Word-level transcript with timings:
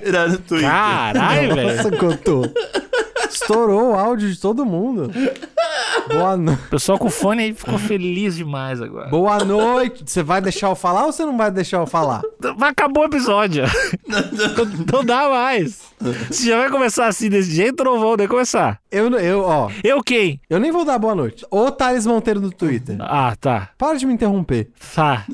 Cotoseira 0.00 0.28
no 0.28 0.38
Twitter. 0.38 0.68
Caralho, 0.68 1.54
velho! 1.54 1.76
Nossa, 1.76 1.90
Cotô. 1.96 2.42
Estourou 3.30 3.92
o 3.92 3.94
áudio 3.94 4.30
de 4.30 4.40
todo 4.40 4.66
mundo. 4.66 5.10
Boa, 6.08 6.36
no... 6.36 6.52
O 6.52 6.56
pessoal 6.70 6.98
com 6.98 7.06
o 7.06 7.10
fone 7.10 7.44
aí 7.44 7.54
ficou 7.54 7.78
feliz 7.78 8.36
demais 8.36 8.82
agora. 8.82 9.08
Boa 9.08 9.44
noite. 9.44 10.02
Você 10.04 10.22
vai 10.22 10.40
deixar 10.40 10.68
eu 10.68 10.74
falar 10.74 11.06
ou 11.06 11.12
você 11.12 11.24
não 11.24 11.36
vai 11.36 11.50
deixar 11.50 11.78
eu 11.78 11.86
falar? 11.86 12.22
Acabou 12.60 13.04
o 13.04 13.06
episódio. 13.06 13.64
não, 14.08 14.92
não 14.92 15.04
dá 15.04 15.28
mais. 15.28 15.80
Você 16.28 16.48
já 16.48 16.58
vai 16.58 16.70
começar 16.70 17.06
assim 17.06 17.28
desse 17.28 17.52
jeito 17.52 17.80
ou 17.80 17.94
não 17.94 18.00
vou 18.00 18.16
nem 18.16 18.26
começar? 18.26 18.80
Eu, 18.90 19.08
eu, 19.18 19.42
ó. 19.42 19.70
Eu 19.84 20.02
quem? 20.02 20.40
Eu 20.50 20.58
nem 20.58 20.72
vou 20.72 20.84
dar 20.84 20.98
boa 20.98 21.14
noite. 21.14 21.46
Ô 21.50 21.70
Thales 21.70 22.06
Monteiro 22.06 22.40
do 22.40 22.50
Twitter. 22.50 22.96
Ah, 23.00 23.36
tá. 23.40 23.70
Para 23.78 23.96
de 23.96 24.06
me 24.06 24.14
interromper. 24.14 24.70
Tá. 24.94 25.24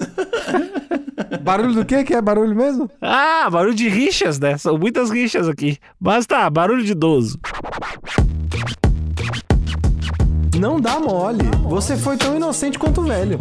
Barulho 1.43 1.75
do 1.75 1.85
quê? 1.85 2.05
Que 2.05 2.15
é 2.15 2.23
barulho 2.23 2.55
mesmo? 2.55 2.91
Ah, 3.01 3.49
barulho 3.51 3.75
de 3.75 3.89
rixas, 3.89 4.39
né? 4.39 4.57
São 4.59 4.79
muitas 4.79 5.11
rixas 5.11 5.49
aqui. 5.49 5.79
Mas 6.01 6.27
tá, 6.27 6.49
barulho 6.49 6.85
de 6.85 6.93
idoso. 6.93 7.39
Não 10.59 10.81
dá 10.81 10.99
mole. 10.99 11.45
Você 11.65 11.97
foi 11.97 12.17
tão 12.17 12.37
inocente 12.37 12.79
quanto 12.79 13.01
o 13.01 13.05
velho. 13.05 13.39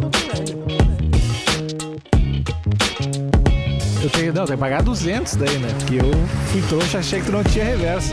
Eu 4.02 4.10
tenho, 4.10 4.32
não, 4.32 4.44
tenho 4.44 4.56
que 4.56 4.62
pagar 4.62 4.82
200 4.82 5.36
daí, 5.36 5.58
né? 5.58 5.68
Porque 5.78 5.96
eu 5.96 6.10
fui 6.52 6.62
trouxa, 6.62 6.98
achei 6.98 7.20
que 7.20 7.26
tu 7.26 7.32
não 7.32 7.42
tinha 7.42 7.64
reverso. 7.64 8.12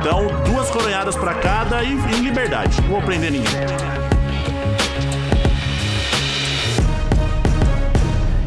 Então, 0.00 0.26
duas 0.44 0.70
coronhadas 0.70 1.14
pra 1.16 1.34
cada 1.34 1.82
e 1.82 1.92
em 1.92 2.22
liberdade. 2.22 2.80
Não 2.82 2.88
vou 2.88 3.02
prender 3.02 3.30
ninguém. 3.32 4.01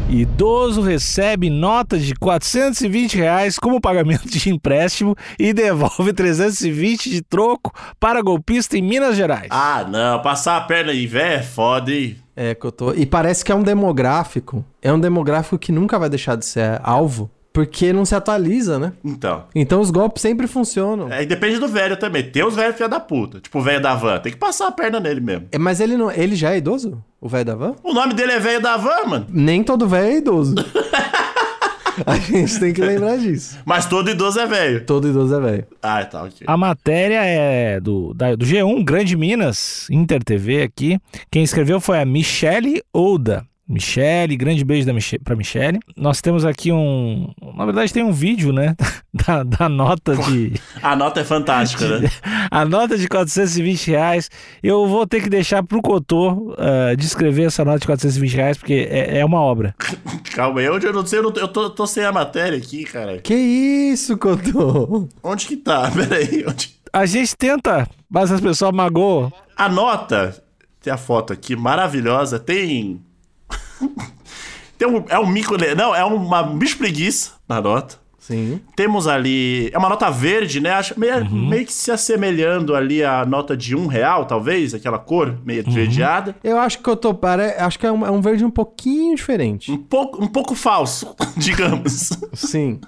Idoso 0.08 0.82
recebe 0.82 1.50
nota 1.50 1.98
de 1.98 2.14
420 2.14 3.16
reais 3.16 3.58
como 3.58 3.80
pagamento 3.80 4.28
de 4.28 4.50
empréstimo 4.50 5.16
e 5.36 5.52
devolve 5.52 6.12
320 6.12 7.10
de 7.10 7.22
troco 7.22 7.72
para 7.98 8.22
golpista 8.22 8.78
em 8.78 8.82
Minas 8.82 9.16
Gerais. 9.16 9.48
Ah, 9.50 9.84
não. 9.88 10.22
Passar 10.22 10.58
a 10.58 10.60
perna 10.60 10.94
em 10.94 11.08
véia 11.08 11.38
é 11.38 11.42
foda, 11.42 11.92
hein? 11.92 12.16
É, 12.36 12.54
Cotô. 12.54 12.94
E 12.94 13.04
parece 13.04 13.44
que 13.44 13.50
é 13.50 13.54
um 13.54 13.62
demográfico. 13.62 14.64
É 14.80 14.92
um 14.92 15.00
demográfico 15.00 15.58
que 15.58 15.72
nunca 15.72 15.98
vai 15.98 16.08
deixar 16.08 16.36
de 16.36 16.46
ser 16.46 16.80
alvo. 16.84 17.28
Porque 17.56 17.90
não 17.90 18.04
se 18.04 18.14
atualiza, 18.14 18.78
né? 18.78 18.92
Então. 19.02 19.44
Então 19.54 19.80
os 19.80 19.90
golpes 19.90 20.20
sempre 20.20 20.46
funcionam. 20.46 21.10
É, 21.10 21.22
e 21.22 21.26
depende 21.26 21.58
do 21.58 21.66
velho 21.66 21.96
também. 21.96 22.22
Tem 22.22 22.44
os 22.44 22.54
velhos 22.54 22.76
filha 22.76 22.86
da 22.86 23.00
puta. 23.00 23.40
Tipo 23.40 23.60
o 23.60 23.62
velho 23.62 23.80
da 23.80 23.94
van. 23.94 24.18
Tem 24.18 24.30
que 24.30 24.36
passar 24.36 24.66
a 24.68 24.70
perna 24.72 25.00
nele 25.00 25.22
mesmo. 25.22 25.46
É, 25.50 25.56
Mas 25.56 25.80
ele 25.80 25.96
não, 25.96 26.10
ele 26.12 26.36
já 26.36 26.52
é 26.52 26.58
idoso? 26.58 27.02
O 27.18 27.30
velho 27.30 27.46
da 27.46 27.54
van? 27.54 27.74
O 27.82 27.94
nome 27.94 28.12
dele 28.12 28.32
é 28.32 28.38
velho 28.38 28.60
da 28.60 28.76
van, 28.76 29.06
mano. 29.06 29.26
Nem 29.30 29.64
todo 29.64 29.88
velho 29.88 30.06
é 30.06 30.16
idoso. 30.18 30.54
A 32.04 32.16
gente 32.16 32.60
tem 32.60 32.74
que 32.74 32.82
lembrar 32.82 33.16
disso. 33.16 33.56
Mas 33.64 33.86
todo 33.86 34.10
idoso 34.10 34.38
é 34.38 34.46
velho. 34.46 34.84
Todo 34.84 35.08
idoso 35.08 35.34
é 35.34 35.40
velho. 35.40 35.66
Ah, 35.82 36.04
tá, 36.04 36.24
ok. 36.24 36.46
A 36.46 36.54
matéria 36.54 37.24
é 37.24 37.80
do, 37.80 38.12
da- 38.12 38.34
do 38.36 38.44
G1, 38.44 38.84
Grande 38.84 39.16
Minas, 39.16 39.86
Inter 39.90 40.22
TV 40.22 40.60
aqui. 40.62 40.98
Quem 41.30 41.42
escreveu 41.42 41.80
foi 41.80 41.98
a 41.98 42.04
Michele 42.04 42.82
Ouda. 42.92 43.46
Michele, 43.68 44.36
grande 44.36 44.64
beijo 44.64 44.86
da 44.86 44.92
Miche 44.92 45.18
pra 45.18 45.34
Michele. 45.34 45.80
Nós 45.96 46.20
temos 46.20 46.44
aqui 46.44 46.70
um. 46.70 47.32
Na 47.56 47.64
verdade, 47.64 47.92
tem 47.92 48.04
um 48.04 48.12
vídeo, 48.12 48.52
né? 48.52 48.76
Da, 49.26 49.42
da 49.42 49.66
nota 49.66 50.14
de. 50.14 50.52
A 50.82 50.94
nota 50.94 51.20
é 51.20 51.24
fantástica, 51.24 52.00
né? 52.00 52.10
A 52.50 52.66
nota 52.66 52.98
de 52.98 53.08
420 53.08 53.90
reais. 53.90 54.30
Eu 54.62 54.86
vou 54.86 55.06
ter 55.06 55.22
que 55.22 55.30
deixar 55.30 55.62
pro 55.62 55.80
Cotô 55.80 56.54
ah, 56.58 56.94
descrever 56.94 57.44
essa 57.44 57.64
nota 57.64 57.78
de 57.78 57.86
420 57.86 58.34
reais, 58.34 58.58
porque 58.58 58.86
é, 58.90 59.20
é 59.20 59.24
uma 59.24 59.40
obra. 59.40 59.74
Calma 60.34 60.60
aí. 60.60 60.68
Onde 60.68 60.86
eu 60.86 60.92
não 60.92 61.06
sei, 61.06 61.18
eu, 61.18 61.22
não 61.22 61.32
tô, 61.32 61.40
eu 61.40 61.48
tô, 61.48 61.70
tô 61.70 61.86
sem 61.86 62.04
a 62.04 62.12
matéria 62.12 62.58
aqui, 62.58 62.84
cara. 62.84 63.16
Que 63.16 63.34
isso, 63.34 64.18
Cotô? 64.18 65.08
Onde 65.22 65.46
que 65.46 65.56
tá? 65.56 65.90
Peraí. 65.90 66.44
Onde... 66.46 66.76
A 66.92 67.06
gente 67.06 67.34
tenta, 67.34 67.88
mas 68.08 68.30
as 68.30 68.40
pessoas 68.40 68.72
magoam. 68.72 69.32
A 69.56 69.66
nota, 69.66 70.42
tem 70.82 70.92
a 70.92 70.98
foto 70.98 71.32
aqui, 71.32 71.56
maravilhosa, 71.56 72.38
tem. 72.38 73.00
tem 74.78 74.88
um, 74.88 75.04
é 75.08 75.18
um 75.18 75.26
mico. 75.26 75.56
Não, 75.76 75.94
é 75.94 76.04
uma 76.04 76.42
bicho 76.42 76.78
preguiça 76.78 77.32
na 77.48 77.60
nota. 77.60 78.06
Sim. 78.26 78.60
Temos 78.74 79.06
ali. 79.06 79.70
É 79.72 79.78
uma 79.78 79.88
nota 79.88 80.10
verde, 80.10 80.60
né? 80.60 80.70
Acho, 80.70 80.98
meio, 80.98 81.30
meio 81.30 81.64
que 81.64 81.72
se 81.72 81.92
assemelhando 81.92 82.74
ali 82.74 83.04
à 83.04 83.24
nota 83.24 83.56
de 83.56 83.76
um 83.76 83.86
real, 83.86 84.26
talvez, 84.26 84.74
aquela 84.74 84.98
cor 84.98 85.38
meio 85.44 85.62
esverdeada. 85.64 86.34
Eu 86.42 86.58
acho 86.58 86.80
que 86.80 86.90
eu 86.90 86.96
tô. 86.96 87.14
Pare... 87.14 87.54
Acho 87.56 87.78
que 87.78 87.86
é 87.86 87.92
um, 87.92 88.04
é 88.04 88.10
um 88.10 88.20
verde 88.20 88.44
um 88.44 88.50
pouquinho 88.50 89.14
diferente. 89.14 89.70
Um 89.70 89.78
pouco, 89.78 90.24
um 90.24 90.26
pouco 90.26 90.56
falso, 90.56 91.14
digamos. 91.38 92.10
Sim. 92.32 92.80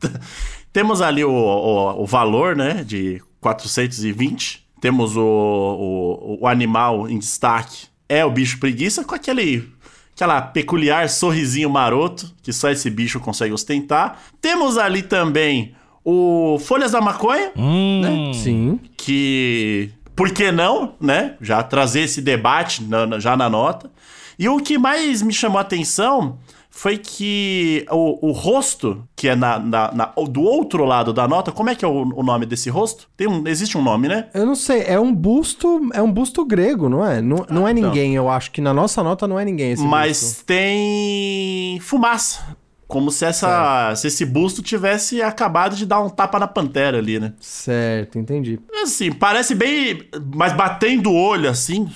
Temos 0.72 1.02
ali 1.02 1.22
o, 1.22 1.30
o, 1.30 2.02
o 2.02 2.06
valor, 2.06 2.56
né? 2.56 2.82
De 2.82 3.20
420. 3.42 4.66
Temos 4.80 5.14
o, 5.14 5.20
o, 5.22 6.38
o 6.40 6.46
animal 6.48 7.06
em 7.06 7.18
destaque. 7.18 7.86
É 8.08 8.24
o 8.24 8.30
bicho 8.30 8.58
preguiça 8.58 9.04
com 9.04 9.14
aquele. 9.14 9.73
Aquela 10.14 10.40
peculiar 10.40 11.08
sorrisinho 11.08 11.68
maroto 11.68 12.32
que 12.42 12.52
só 12.52 12.70
esse 12.70 12.88
bicho 12.88 13.18
consegue 13.18 13.52
ostentar. 13.52 14.20
Temos 14.40 14.78
ali 14.78 15.02
também 15.02 15.74
o 16.04 16.58
Folhas 16.60 16.92
da 16.92 17.00
Maconha, 17.00 17.50
Hum, 17.56 18.32
Sim. 18.34 18.78
que. 18.96 19.90
Por 20.14 20.30
que 20.30 20.52
não, 20.52 20.94
né? 21.00 21.34
Já 21.40 21.62
trazer 21.64 22.02
esse 22.02 22.22
debate 22.22 22.84
na- 22.84 23.18
já 23.18 23.36
na 23.36 23.50
nota. 23.50 23.90
E 24.38 24.48
o 24.48 24.58
que 24.60 24.78
mais 24.78 25.20
me 25.22 25.32
chamou 25.32 25.58
a 25.58 25.62
atenção 25.62 26.38
foi 26.76 26.98
que 26.98 27.86
o, 27.88 28.28
o 28.28 28.32
rosto, 28.32 29.06
que 29.14 29.28
é 29.28 29.36
na, 29.36 29.58
na- 29.60 29.92
na- 29.92 30.12
do 30.28 30.42
outro 30.42 30.84
lado 30.84 31.12
da 31.12 31.26
nota, 31.28 31.52
como 31.52 31.70
é 31.70 31.74
que 31.74 31.84
é 31.84 31.88
o, 31.88 32.02
o 32.14 32.22
nome 32.22 32.44
desse 32.44 32.68
rosto? 32.68 33.08
Tem 33.16 33.28
um, 33.28 33.46
existe 33.46 33.78
um 33.78 33.82
nome, 33.82 34.08
né? 34.08 34.26
Eu 34.34 34.44
não 34.44 34.56
sei, 34.56 34.82
é 34.82 34.98
um 34.98 35.14
busto, 35.14 35.88
é 35.94 36.02
um 36.02 36.10
busto 36.10 36.44
grego, 36.44 36.88
não 36.88 37.06
é? 37.06 37.22
Não, 37.22 37.46
não 37.48 37.66
é 37.66 37.70
então. 37.70 37.84
ninguém, 37.88 38.16
eu 38.16 38.28
acho 38.28 38.50
que 38.50 38.60
na 38.60 38.74
nossa 38.74 39.02
nota 39.04 39.26
não 39.28 39.38
é 39.38 39.44
ninguém 39.44 39.70
esse 39.70 39.84
Mas 39.84 40.20
busto. 40.20 40.44
tem 40.46 41.78
fumaça. 41.80 42.56
Como 42.94 43.10
se, 43.10 43.24
essa, 43.24 43.92
se 43.96 44.06
esse 44.06 44.24
busto 44.24 44.62
tivesse 44.62 45.20
acabado 45.20 45.74
de 45.74 45.84
dar 45.84 46.00
um 46.00 46.08
tapa 46.08 46.38
na 46.38 46.46
pantera 46.46 46.98
ali, 46.98 47.18
né? 47.18 47.32
Certo, 47.40 48.20
entendi. 48.20 48.60
Assim, 48.84 49.10
parece 49.10 49.52
bem. 49.52 50.02
Mas 50.32 50.52
batendo 50.52 51.10
o 51.10 51.16
olho, 51.16 51.50
assim, 51.50 51.88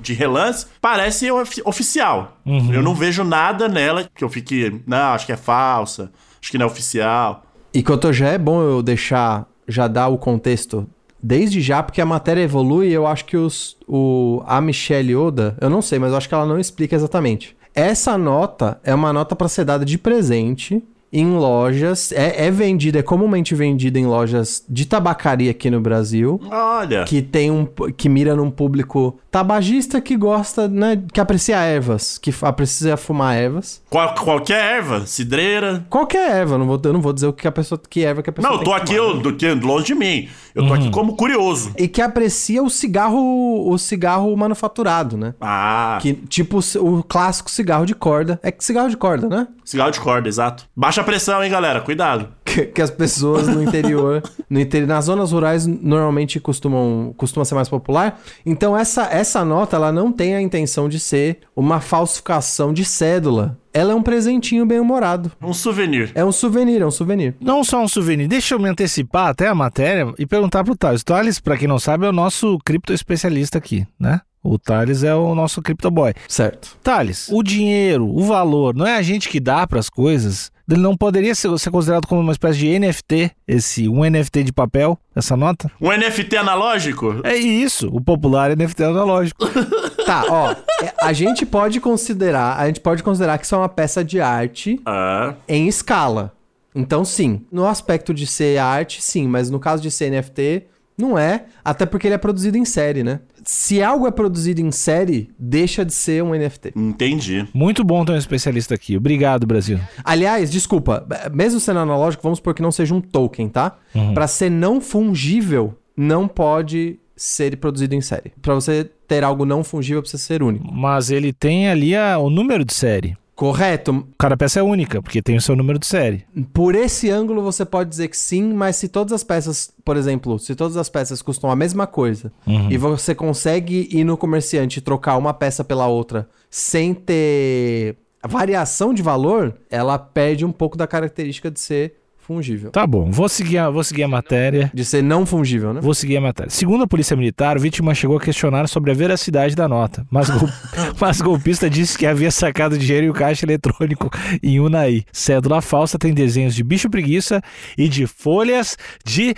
de 0.00 0.14
relance, 0.14 0.64
parece 0.80 1.30
ofi- 1.30 1.60
oficial. 1.66 2.38
Eu 2.46 2.82
não 2.82 2.94
vejo 2.94 3.24
nada 3.24 3.68
nela 3.68 4.08
que 4.14 4.24
eu 4.24 4.30
fique. 4.30 4.80
Não, 4.86 5.12
acho 5.12 5.26
que 5.26 5.32
é 5.32 5.36
falsa. 5.36 6.10
Acho 6.40 6.50
que 6.50 6.56
não 6.56 6.64
é 6.64 6.70
oficial. 6.70 7.44
E 7.74 7.82
Cotô, 7.82 8.10
já 8.10 8.28
é 8.28 8.38
bom 8.38 8.62
eu 8.62 8.82
deixar, 8.82 9.46
já 9.68 9.86
dar 9.86 10.08
o 10.08 10.16
contexto 10.16 10.88
desde 11.22 11.60
já, 11.60 11.82
porque 11.82 12.00
a 12.00 12.06
matéria 12.06 12.42
evolui 12.42 12.88
e 12.88 12.92
eu 12.92 13.06
acho 13.06 13.24
que 13.24 13.36
os, 13.36 13.76
o, 13.88 14.42
a 14.46 14.60
Michelle 14.60 15.16
Oda, 15.16 15.56
eu 15.60 15.68
não 15.68 15.82
sei, 15.82 15.98
mas 15.98 16.12
eu 16.12 16.16
acho 16.16 16.28
que 16.28 16.34
ela 16.34 16.46
não 16.46 16.58
explica 16.58 16.94
exatamente. 16.94 17.55
Essa 17.76 18.16
nota 18.16 18.80
é 18.82 18.94
uma 18.94 19.12
nota 19.12 19.36
para 19.36 19.48
ser 19.48 19.64
dada 19.64 19.84
de 19.84 19.98
presente 19.98 20.82
em 21.12 21.30
lojas, 21.36 22.10
é, 22.12 22.46
é 22.46 22.50
vendida, 22.50 22.98
é 22.98 23.02
comumente 23.02 23.54
vendida 23.54 23.98
em 23.98 24.04
lojas 24.06 24.64
de 24.68 24.84
tabacaria 24.84 25.50
aqui 25.52 25.70
no 25.70 25.80
Brasil. 25.80 26.40
Olha. 26.50 27.04
que 27.04 27.22
tem 27.22 27.50
um 27.50 27.64
que 27.96 28.08
mira 28.08 28.34
num 28.34 28.50
público 28.50 29.18
tabagista 29.30 30.00
que 30.00 30.16
gosta, 30.16 30.66
né, 30.68 31.00
que 31.12 31.20
aprecia 31.20 31.58
ervas, 31.58 32.18
que 32.18 32.34
aprecia 32.42 32.96
fumar 32.96 33.36
ervas. 33.36 33.80
Qual- 33.88 34.14
qualquer 34.14 34.76
erva, 34.78 35.06
cidreira. 35.06 35.86
Qualquer 35.88 36.28
erva, 36.30 36.58
não 36.58 36.66
vou, 36.66 36.80
eu 36.84 36.92
não 36.92 37.00
vou 37.00 37.12
dizer 37.12 37.28
o 37.28 37.32
que 37.32 37.46
a 37.46 37.52
pessoa 37.52 37.80
que 37.88 38.02
erva 38.04 38.22
que 38.22 38.28
a 38.30 38.32
pessoa 38.32 38.54
Não, 38.56 38.62
tô 38.64 38.70
que 38.74 38.76
aqui 38.76 38.96
fumar. 38.96 39.10
eu, 39.14 39.20
do, 39.20 39.32
que- 39.36 39.54
longe 39.54 39.86
de 39.86 39.94
mim. 39.94 40.28
Eu 40.56 40.66
tô 40.66 40.72
aqui 40.72 40.90
como 40.90 41.14
curioso. 41.16 41.72
E 41.76 41.86
que 41.86 42.00
aprecia 42.00 42.62
o 42.62 42.70
cigarro, 42.70 43.68
o 43.70 43.76
cigarro 43.76 44.34
manufaturado, 44.34 45.16
né? 45.16 45.34
Ah, 45.38 45.98
Que 46.00 46.14
tipo 46.14 46.60
o 46.80 47.02
clássico 47.02 47.50
cigarro 47.50 47.84
de 47.84 47.94
corda. 47.94 48.40
É 48.42 48.50
que 48.50 48.64
cigarro 48.64 48.88
de 48.88 48.96
corda, 48.96 49.28
né? 49.28 49.48
cigarro 49.64 49.90
de 49.90 50.00
corda, 50.00 50.28
exato. 50.28 50.64
Baixa 50.74 51.02
pressão, 51.04 51.42
hein, 51.42 51.50
galera. 51.50 51.80
Cuidado. 51.80 52.28
Que, 52.56 52.66
que 52.66 52.82
as 52.82 52.90
pessoas 52.90 53.46
no 53.46 53.62
interior, 53.62 54.22
no 54.48 54.58
interior, 54.58 54.88
nas 54.88 55.04
zonas 55.04 55.30
rurais 55.30 55.66
normalmente 55.66 56.40
costumam, 56.40 57.12
costuma 57.16 57.44
ser 57.44 57.54
mais 57.54 57.68
popular. 57.68 58.18
Então 58.46 58.76
essa, 58.76 59.04
essa 59.12 59.44
nota 59.44 59.76
ela 59.76 59.92
não 59.92 60.10
tem 60.10 60.34
a 60.34 60.40
intenção 60.40 60.88
de 60.88 60.98
ser 60.98 61.40
uma 61.54 61.80
falsificação 61.80 62.72
de 62.72 62.84
cédula. 62.84 63.58
Ela 63.74 63.92
é 63.92 63.94
um 63.94 64.02
presentinho 64.02 64.64
bem 64.64 64.80
humorado. 64.80 65.30
Um 65.42 65.52
souvenir. 65.52 66.10
É 66.14 66.24
um 66.24 66.32
souvenir, 66.32 66.80
é 66.80 66.86
um 66.86 66.90
souvenir. 66.90 67.34
Não 67.38 67.62
só 67.62 67.82
um 67.82 67.88
souvenir, 67.88 68.26
deixa 68.26 68.54
eu 68.54 68.58
me 68.58 68.70
antecipar 68.70 69.28
até 69.28 69.48
a 69.48 69.54
matéria 69.54 70.14
e 70.18 70.24
perguntar 70.24 70.64
pro 70.64 70.74
Thales. 70.74 71.04
Thales, 71.04 71.38
pra 71.38 71.58
quem 71.58 71.68
não 71.68 71.78
sabe, 71.78 72.06
é 72.06 72.08
o 72.08 72.12
nosso 72.12 72.58
cripto 72.64 72.94
especialista 72.94 73.58
aqui, 73.58 73.86
né? 74.00 74.22
O 74.42 74.58
Thales 74.58 75.02
é 75.02 75.14
o 75.14 75.34
nosso 75.34 75.60
crypto 75.60 75.90
boy. 75.90 76.14
Certo. 76.28 76.78
Thales, 76.82 77.28
o 77.30 77.42
dinheiro, 77.42 78.08
o 78.08 78.22
valor, 78.22 78.74
não 78.74 78.86
é 78.86 78.96
a 78.96 79.02
gente 79.02 79.28
que 79.28 79.40
dá 79.40 79.66
pras 79.66 79.90
coisas? 79.90 80.52
Ele 80.68 80.80
não 80.80 80.96
poderia 80.96 81.34
ser, 81.34 81.56
ser 81.58 81.70
considerado 81.70 82.06
como 82.06 82.20
uma 82.20 82.32
espécie 82.32 82.58
de 82.58 82.78
NFT, 82.78 83.30
esse 83.46 83.88
um 83.88 84.02
NFT 84.08 84.42
de 84.44 84.52
papel, 84.52 84.98
essa 85.14 85.36
nota? 85.36 85.70
Um 85.80 85.90
NFT 85.92 86.36
analógico? 86.36 87.20
É 87.22 87.36
isso, 87.36 87.88
o 87.92 88.00
popular 88.00 88.56
NFT 88.56 88.84
analógico. 88.84 89.44
Tá, 90.06 90.24
ó. 90.28 90.52
é, 90.84 90.94
a 91.02 91.12
gente 91.12 91.44
pode 91.44 91.80
considerar, 91.80 92.56
a 92.60 92.68
gente 92.68 92.78
pode 92.78 93.02
considerar 93.02 93.38
que 93.38 93.44
isso 93.44 93.56
é 93.56 93.58
uma 93.58 93.68
peça 93.68 94.04
de 94.04 94.20
arte 94.20 94.80
Ah. 94.86 95.34
em 95.48 95.66
escala. 95.66 96.32
Então, 96.72 97.04
sim. 97.04 97.44
No 97.50 97.66
aspecto 97.66 98.14
de 98.14 98.24
ser 98.24 98.56
arte, 98.58 99.02
sim. 99.02 99.26
Mas 99.26 99.50
no 99.50 99.58
caso 99.58 99.82
de 99.82 99.90
ser 99.90 100.10
NFT, 100.10 100.62
não 100.96 101.18
é. 101.18 101.46
Até 101.64 101.84
porque 101.84 102.06
ele 102.06 102.14
é 102.14 102.18
produzido 102.18 102.56
em 102.56 102.64
série, 102.64 103.02
né? 103.02 103.18
Se 103.46 103.80
algo 103.80 104.06
é 104.08 104.10
produzido 104.10 104.60
em 104.60 104.72
série, 104.72 105.30
deixa 105.38 105.84
de 105.84 105.94
ser 105.94 106.22
um 106.22 106.34
NFT. 106.34 106.72
Entendi. 106.74 107.46
Muito 107.54 107.84
bom 107.84 108.04
ter 108.04 108.12
um 108.12 108.16
especialista 108.16 108.74
aqui. 108.74 108.96
Obrigado, 108.96 109.46
Brasil. 109.46 109.78
Aliás, 110.04 110.50
desculpa, 110.50 111.06
mesmo 111.32 111.60
sendo 111.60 111.78
analógico, 111.78 112.22
vamos 112.24 112.38
supor 112.38 112.54
que 112.54 112.62
não 112.62 112.72
seja 112.72 112.92
um 112.94 113.00
token, 113.00 113.48
tá? 113.48 113.78
Pra 114.14 114.26
ser 114.26 114.50
não 114.50 114.80
fungível, 114.80 115.78
não 115.96 116.26
pode 116.26 116.98
ser 117.16 117.56
produzido 117.58 117.94
em 117.94 118.00
série. 118.00 118.32
Pra 118.42 118.52
você 118.54 118.90
ter 119.06 119.22
algo 119.22 119.44
não 119.46 119.62
fungível, 119.62 120.02
precisa 120.02 120.22
ser 120.22 120.42
único. 120.42 120.70
Mas 120.72 121.10
ele 121.10 121.32
tem 121.32 121.68
ali 121.68 121.94
a- 121.94 122.18
o 122.18 122.28
número 122.28 122.64
de 122.64 122.74
série. 122.74 123.16
Correto. 123.36 124.08
Cada 124.18 124.34
peça 124.34 124.60
é 124.60 124.62
única, 124.62 125.02
porque 125.02 125.20
tem 125.20 125.36
o 125.36 125.40
seu 125.42 125.54
número 125.54 125.78
de 125.78 125.86
série. 125.86 126.24
Por 126.54 126.74
esse 126.74 127.10
ângulo 127.10 127.42
você 127.42 127.66
pode 127.66 127.90
dizer 127.90 128.08
que 128.08 128.16
sim, 128.16 128.54
mas 128.54 128.76
se 128.76 128.88
todas 128.88 129.12
as 129.12 129.22
peças, 129.22 129.70
por 129.84 129.94
exemplo, 129.94 130.38
se 130.38 130.54
todas 130.54 130.74
as 130.78 130.88
peças 130.88 131.20
custam 131.20 131.50
a 131.50 131.54
mesma 131.54 131.86
coisa 131.86 132.32
e 132.70 132.78
você 132.78 133.14
consegue 133.14 133.88
ir 133.92 134.04
no 134.04 134.16
comerciante 134.16 134.78
e 134.78 134.82
trocar 134.82 135.18
uma 135.18 135.34
peça 135.34 135.62
pela 135.62 135.86
outra 135.86 136.26
sem 136.50 136.94
ter 136.94 137.96
variação 138.26 138.94
de 138.94 139.02
valor, 139.02 139.54
ela 139.70 139.98
perde 139.98 140.44
um 140.44 140.50
pouco 140.50 140.76
da 140.76 140.86
característica 140.86 141.50
de 141.50 141.60
ser 141.60 141.94
fungível. 142.26 142.70
Tá 142.70 142.86
bom, 142.86 143.10
vou 143.10 143.28
seguir 143.28 143.58
a, 143.58 143.70
vou 143.70 143.84
seguir 143.84 144.02
a 144.02 144.08
matéria. 144.08 144.70
De 144.74 144.84
ser 144.84 145.02
não 145.02 145.24
fungível, 145.24 145.72
né? 145.72 145.80
Vou 145.80 145.94
seguir 145.94 146.16
a 146.16 146.20
matéria. 146.20 146.50
Segundo 146.50 146.84
a 146.84 146.86
Polícia 146.86 147.16
Militar, 147.16 147.56
a 147.56 147.60
vítima 147.60 147.94
chegou 147.94 148.16
a 148.16 148.20
questionar 148.20 148.68
sobre 148.68 148.90
a 148.90 148.94
veracidade 148.94 149.54
da 149.54 149.68
nota, 149.68 150.04
mas, 150.10 150.28
gol... 150.28 150.48
mas 151.00 151.20
golpista 151.20 151.70
disse 151.70 151.96
que 151.96 152.06
havia 152.06 152.30
sacado 152.30 152.76
dinheiro 152.78 153.06
em 153.06 153.10
um 153.10 153.12
caixa 153.12 153.44
eletrônico 153.46 154.10
em 154.42 154.58
Unai. 154.60 155.04
Cédula 155.12 155.60
falsa 155.62 155.98
tem 155.98 156.12
desenhos 156.12 156.54
de 156.54 156.62
bicho 156.64 156.90
preguiça 156.90 157.40
e 157.78 157.88
de 157.88 158.06
folhas 158.06 158.76
de. 159.04 159.28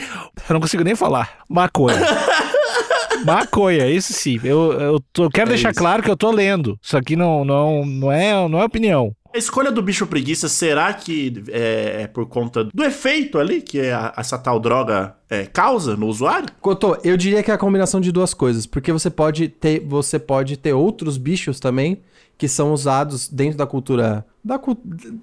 Eu 0.49 0.55
não 0.55 0.61
consigo 0.61 0.82
nem 0.82 0.94
falar. 0.96 1.38
Maconha. 1.49 1.96
Maconha, 3.25 3.87
isso 3.90 4.12
sim. 4.12 4.38
Eu, 4.44 4.73
eu, 4.73 5.00
tô- 5.12 5.25
eu 5.25 5.31
quero 5.31 5.50
É 5.50 5.55
deixar 5.55 5.70
isso. 5.70 5.79
claro 5.81 6.02
que 6.02 6.11
eu 6.11 6.17
tô 6.17 6.31
lendo. 6.31 6.79
Isso 6.82 6.96
aqui 6.96 7.17
não, 7.17 7.44
não, 7.44 7.85
não, 7.85 8.12
é, 8.12 8.49
não 8.49 8.61
é 8.61 8.64
opinião. 8.64 9.12
A 9.38 9.40
escolha 9.40 9.70
do 9.70 9.81
bicho 9.81 10.05
preguiça, 10.05 10.49
será 10.49 10.93
que 10.93 11.44
é, 11.49 12.02
é 12.02 12.06
por 12.08 12.26
conta 12.26 12.64
do 12.64 12.82
efeito 12.85 13.38
ali 13.38 13.62
que 13.62 13.81
a- 13.88 14.12
essa 14.17 14.37
tal 14.37 14.58
droga 14.58 15.14
é, 15.31 15.46
causa 15.46 15.96
no 15.96 16.08
usuário? 16.08 16.49
Cotô, 16.61 16.99
eu 17.05 17.17
diria 17.17 17.40
que 17.40 17.49
é 17.52 17.55
a 17.55 17.58
combinação 17.58 18.00
de 18.00 18.11
duas 18.11 18.35
coisas, 18.35 18.67
porque 18.67 18.90
você 18.93 19.08
pode 19.08 19.46
ter, 19.46 19.79
você 19.87 20.19
pode 20.19 20.56
ter 20.56 20.73
outros 20.73 21.17
bichos 21.17 21.61
também 21.61 22.00
que 22.37 22.49
são 22.49 22.73
usados 22.73 23.29
dentro 23.29 23.56
da 23.58 23.67
cultura 23.67 24.26
da 24.44 24.58
cu- 24.58 24.76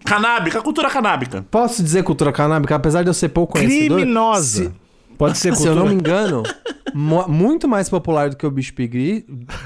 Canábica, 0.05 0.61
cultura 0.61 0.89
canábica. 0.89 1.45
Posso 1.51 1.83
dizer 1.83 2.03
cultura 2.03 2.31
canábica, 2.31 2.73
apesar 2.75 3.03
de 3.03 3.09
eu 3.09 3.13
ser 3.13 3.27
pouco 3.29 3.53
conhecedor? 3.53 3.97
Criminosa. 3.97 4.63
se- 4.65 4.71
Pode 5.17 5.37
ser 5.37 5.53
Se 5.57 5.67
eu 5.67 5.75
não 5.75 5.87
cultura. 5.87 5.93
me 5.93 5.99
engano, 5.99 6.43
muito 6.93 7.67
mais 7.67 7.89
popular 7.89 8.29
do 8.29 8.35
que 8.35 8.45
o 8.45 8.51
bicho 8.51 8.73
pregui... 8.73 9.25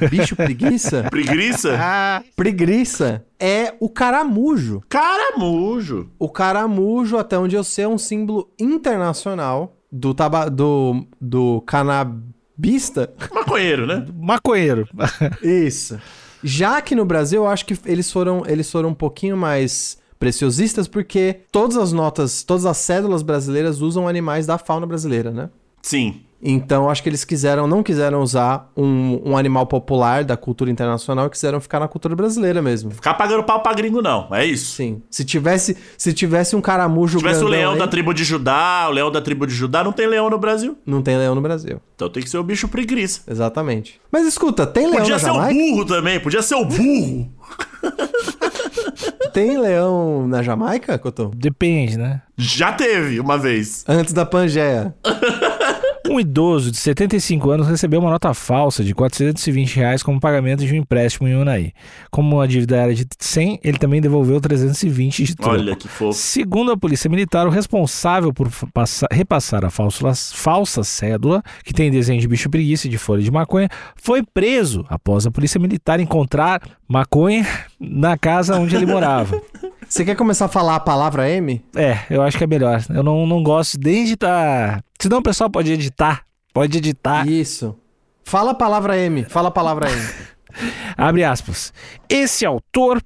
bicho 0.09 0.35
preguiça, 0.35 1.03
Preguiça? 1.11 1.77
Ah, 1.79 2.23
preguiça, 2.35 3.25
é 3.39 3.73
o 3.79 3.89
caramujo. 3.89 4.81
Caramujo. 4.87 6.09
O 6.17 6.29
caramujo, 6.29 7.17
até 7.17 7.37
onde 7.37 7.55
eu 7.55 7.63
sei, 7.63 7.85
é 7.85 7.87
um 7.87 7.97
símbolo 7.97 8.49
internacional 8.59 9.75
do, 9.91 10.13
taba... 10.13 10.49
do, 10.49 11.05
do 11.19 11.61
canabista. 11.61 13.13
Maconheiro, 13.33 13.85
né? 13.85 14.05
maconheiro. 14.15 14.87
Isso. 15.41 15.99
Já 16.43 16.81
que 16.81 16.95
no 16.95 17.05
Brasil, 17.05 17.43
eu 17.43 17.47
acho 17.47 17.65
que 17.65 17.77
eles 17.85 18.11
foram, 18.11 18.43
eles 18.45 18.71
foram 18.71 18.89
um 18.89 18.93
pouquinho 18.93 19.35
mais 19.35 19.97
preciosistas, 20.19 20.87
porque 20.87 21.41
todas 21.51 21.77
as 21.77 21.93
notas, 21.93 22.43
todas 22.43 22.65
as 22.65 22.77
cédulas 22.77 23.23
brasileiras 23.23 23.81
usam 23.81 24.07
animais 24.07 24.45
da 24.45 24.57
fauna 24.57 24.85
brasileira, 24.85 25.31
né? 25.31 25.49
Sim. 25.81 26.21
Então, 26.41 26.89
acho 26.89 27.03
que 27.03 27.09
eles 27.09 27.25
quiseram, 27.25 27.67
não 27.67 27.83
quiseram 27.83 28.21
usar 28.21 28.71
um, 28.75 29.31
um 29.31 29.37
animal 29.37 29.67
popular 29.67 30.23
da 30.23 30.37
cultura 30.37 30.71
internacional, 30.71 31.29
quiseram 31.29 31.59
ficar 31.59 31.79
na 31.81 31.87
cultura 31.87 32.15
brasileira 32.15 32.61
mesmo. 32.61 32.91
Ficar 32.91 33.13
pagando 33.15 33.43
pau 33.43 33.61
pra 33.61 33.73
gringo, 33.73 34.01
não. 34.01 34.27
É 34.33 34.45
isso. 34.45 34.73
Sim. 34.75 35.01
Se 35.11 35.25
tivesse, 35.25 35.75
se 35.97 36.13
tivesse 36.13 36.55
um 36.55 36.61
caramujo 36.61 37.19
Se 37.19 37.23
tivesse 37.25 37.43
o 37.43 37.47
leão 37.47 37.73
aí, 37.73 37.79
da 37.79 37.87
tribo 37.87 38.13
de 38.13 38.23
Judá, 38.23 38.87
o 38.87 38.91
leão 38.91 39.11
da 39.11 39.21
tribo 39.21 39.45
de 39.45 39.53
Judá, 39.53 39.83
não 39.83 39.91
tem 39.91 40.07
leão 40.07 40.29
no 40.29 40.37
Brasil. 40.37 40.77
não 40.85 41.01
tem 41.01 41.17
leão 41.17 41.35
no 41.35 41.41
Brasil. 41.41 41.81
Então 41.95 42.09
tem 42.09 42.23
que 42.23 42.29
ser 42.29 42.37
o 42.37 42.43
bicho 42.43 42.67
preguiça. 42.69 43.21
Exatamente. 43.27 43.99
Mas 44.11 44.25
escuta, 44.25 44.65
tem 44.65 44.85
leão 44.85 44.99
Podia 44.99 45.15
na 45.15 45.19
ser 45.19 45.31
o 45.31 45.33
Jamaica? 45.33 45.59
burro 45.71 45.85
também, 45.85 46.19
podia 46.19 46.41
ser 46.41 46.55
o 46.55 46.63
burro. 46.65 47.29
Tem 49.33 49.57
leão 49.59 50.27
na 50.27 50.41
Jamaica, 50.41 50.97
Cotô? 50.97 51.31
Depende, 51.35 51.97
né? 51.97 52.21
Já 52.37 52.73
teve 52.73 53.19
uma 53.19 53.37
vez. 53.37 53.83
Antes 53.87 54.11
da 54.11 54.25
Pangeia. 54.25 54.93
Um 56.09 56.19
idoso 56.19 56.71
de 56.71 56.77
75 56.77 57.51
anos 57.51 57.67
recebeu 57.67 57.99
uma 57.99 58.09
nota 58.09 58.33
falsa 58.33 58.83
de 58.83 58.95
420 58.95 59.75
reais 59.75 60.01
como 60.01 60.19
pagamento 60.19 60.65
de 60.65 60.73
um 60.73 60.77
empréstimo 60.77 61.27
em 61.27 61.35
Unai. 61.35 61.71
Como 62.09 62.41
a 62.41 62.47
dívida 62.47 62.77
era 62.77 62.95
de 62.95 63.05
100, 63.19 63.59
ele 63.63 63.77
também 63.77 64.01
devolveu 64.01 64.41
320 64.41 65.23
de 65.23 65.35
troco. 65.35 65.51
Olha 65.51 65.75
que 65.75 65.87
fofo. 65.87 66.13
Segundo 66.13 66.71
a 66.71 66.77
Polícia 66.77 67.07
Militar, 67.07 67.45
o 67.45 67.51
responsável 67.51 68.33
por 68.33 68.49
repassar 69.11 69.63
a 69.63 69.69
falsa, 69.69 70.15
falsa 70.35 70.83
cédula, 70.83 71.43
que 71.63 71.73
tem 71.73 71.91
desenho 71.91 72.19
de 72.19 72.27
bicho 72.27 72.49
preguiça 72.49 72.87
e 72.87 72.89
de 72.89 72.97
folha 72.97 73.21
de 73.21 73.29
maconha, 73.29 73.69
foi 73.95 74.23
preso 74.23 74.83
após 74.89 75.27
a 75.27 75.31
Polícia 75.31 75.59
Militar 75.59 75.99
encontrar 75.99 76.59
maconha 76.87 77.45
na 77.79 78.17
casa 78.17 78.57
onde 78.57 78.75
ele 78.75 78.87
morava. 78.87 79.39
Você 79.87 80.05
quer 80.05 80.15
começar 80.15 80.45
a 80.45 80.49
falar 80.49 80.75
a 80.75 80.79
palavra 80.79 81.29
M? 81.29 81.63
É, 81.75 81.99
eu 82.11 82.21
acho 82.21 82.37
que 82.37 82.43
é 82.43 82.47
melhor. 82.47 82.79
Eu 82.89 83.01
não, 83.01 83.25
não 83.25 83.41
gosto 83.41 83.79
nem 83.83 84.05
de 84.05 84.13
estar. 84.13 84.83
Senão 85.01 85.19
o 85.19 85.23
pessoal 85.23 85.49
pode 85.49 85.71
editar. 85.71 86.25
Pode 86.53 86.77
editar. 86.77 87.25
Isso. 87.25 87.77
Fala 88.23 88.51
a 88.51 88.53
palavra 88.53 88.97
M. 88.97 89.23
Fala 89.23 89.47
a 89.47 89.51
palavra 89.51 89.89
M. 89.89 90.01
Abre 90.97 91.23
aspas. 91.23 91.73
Esse 92.09 92.45
autor, 92.45 93.01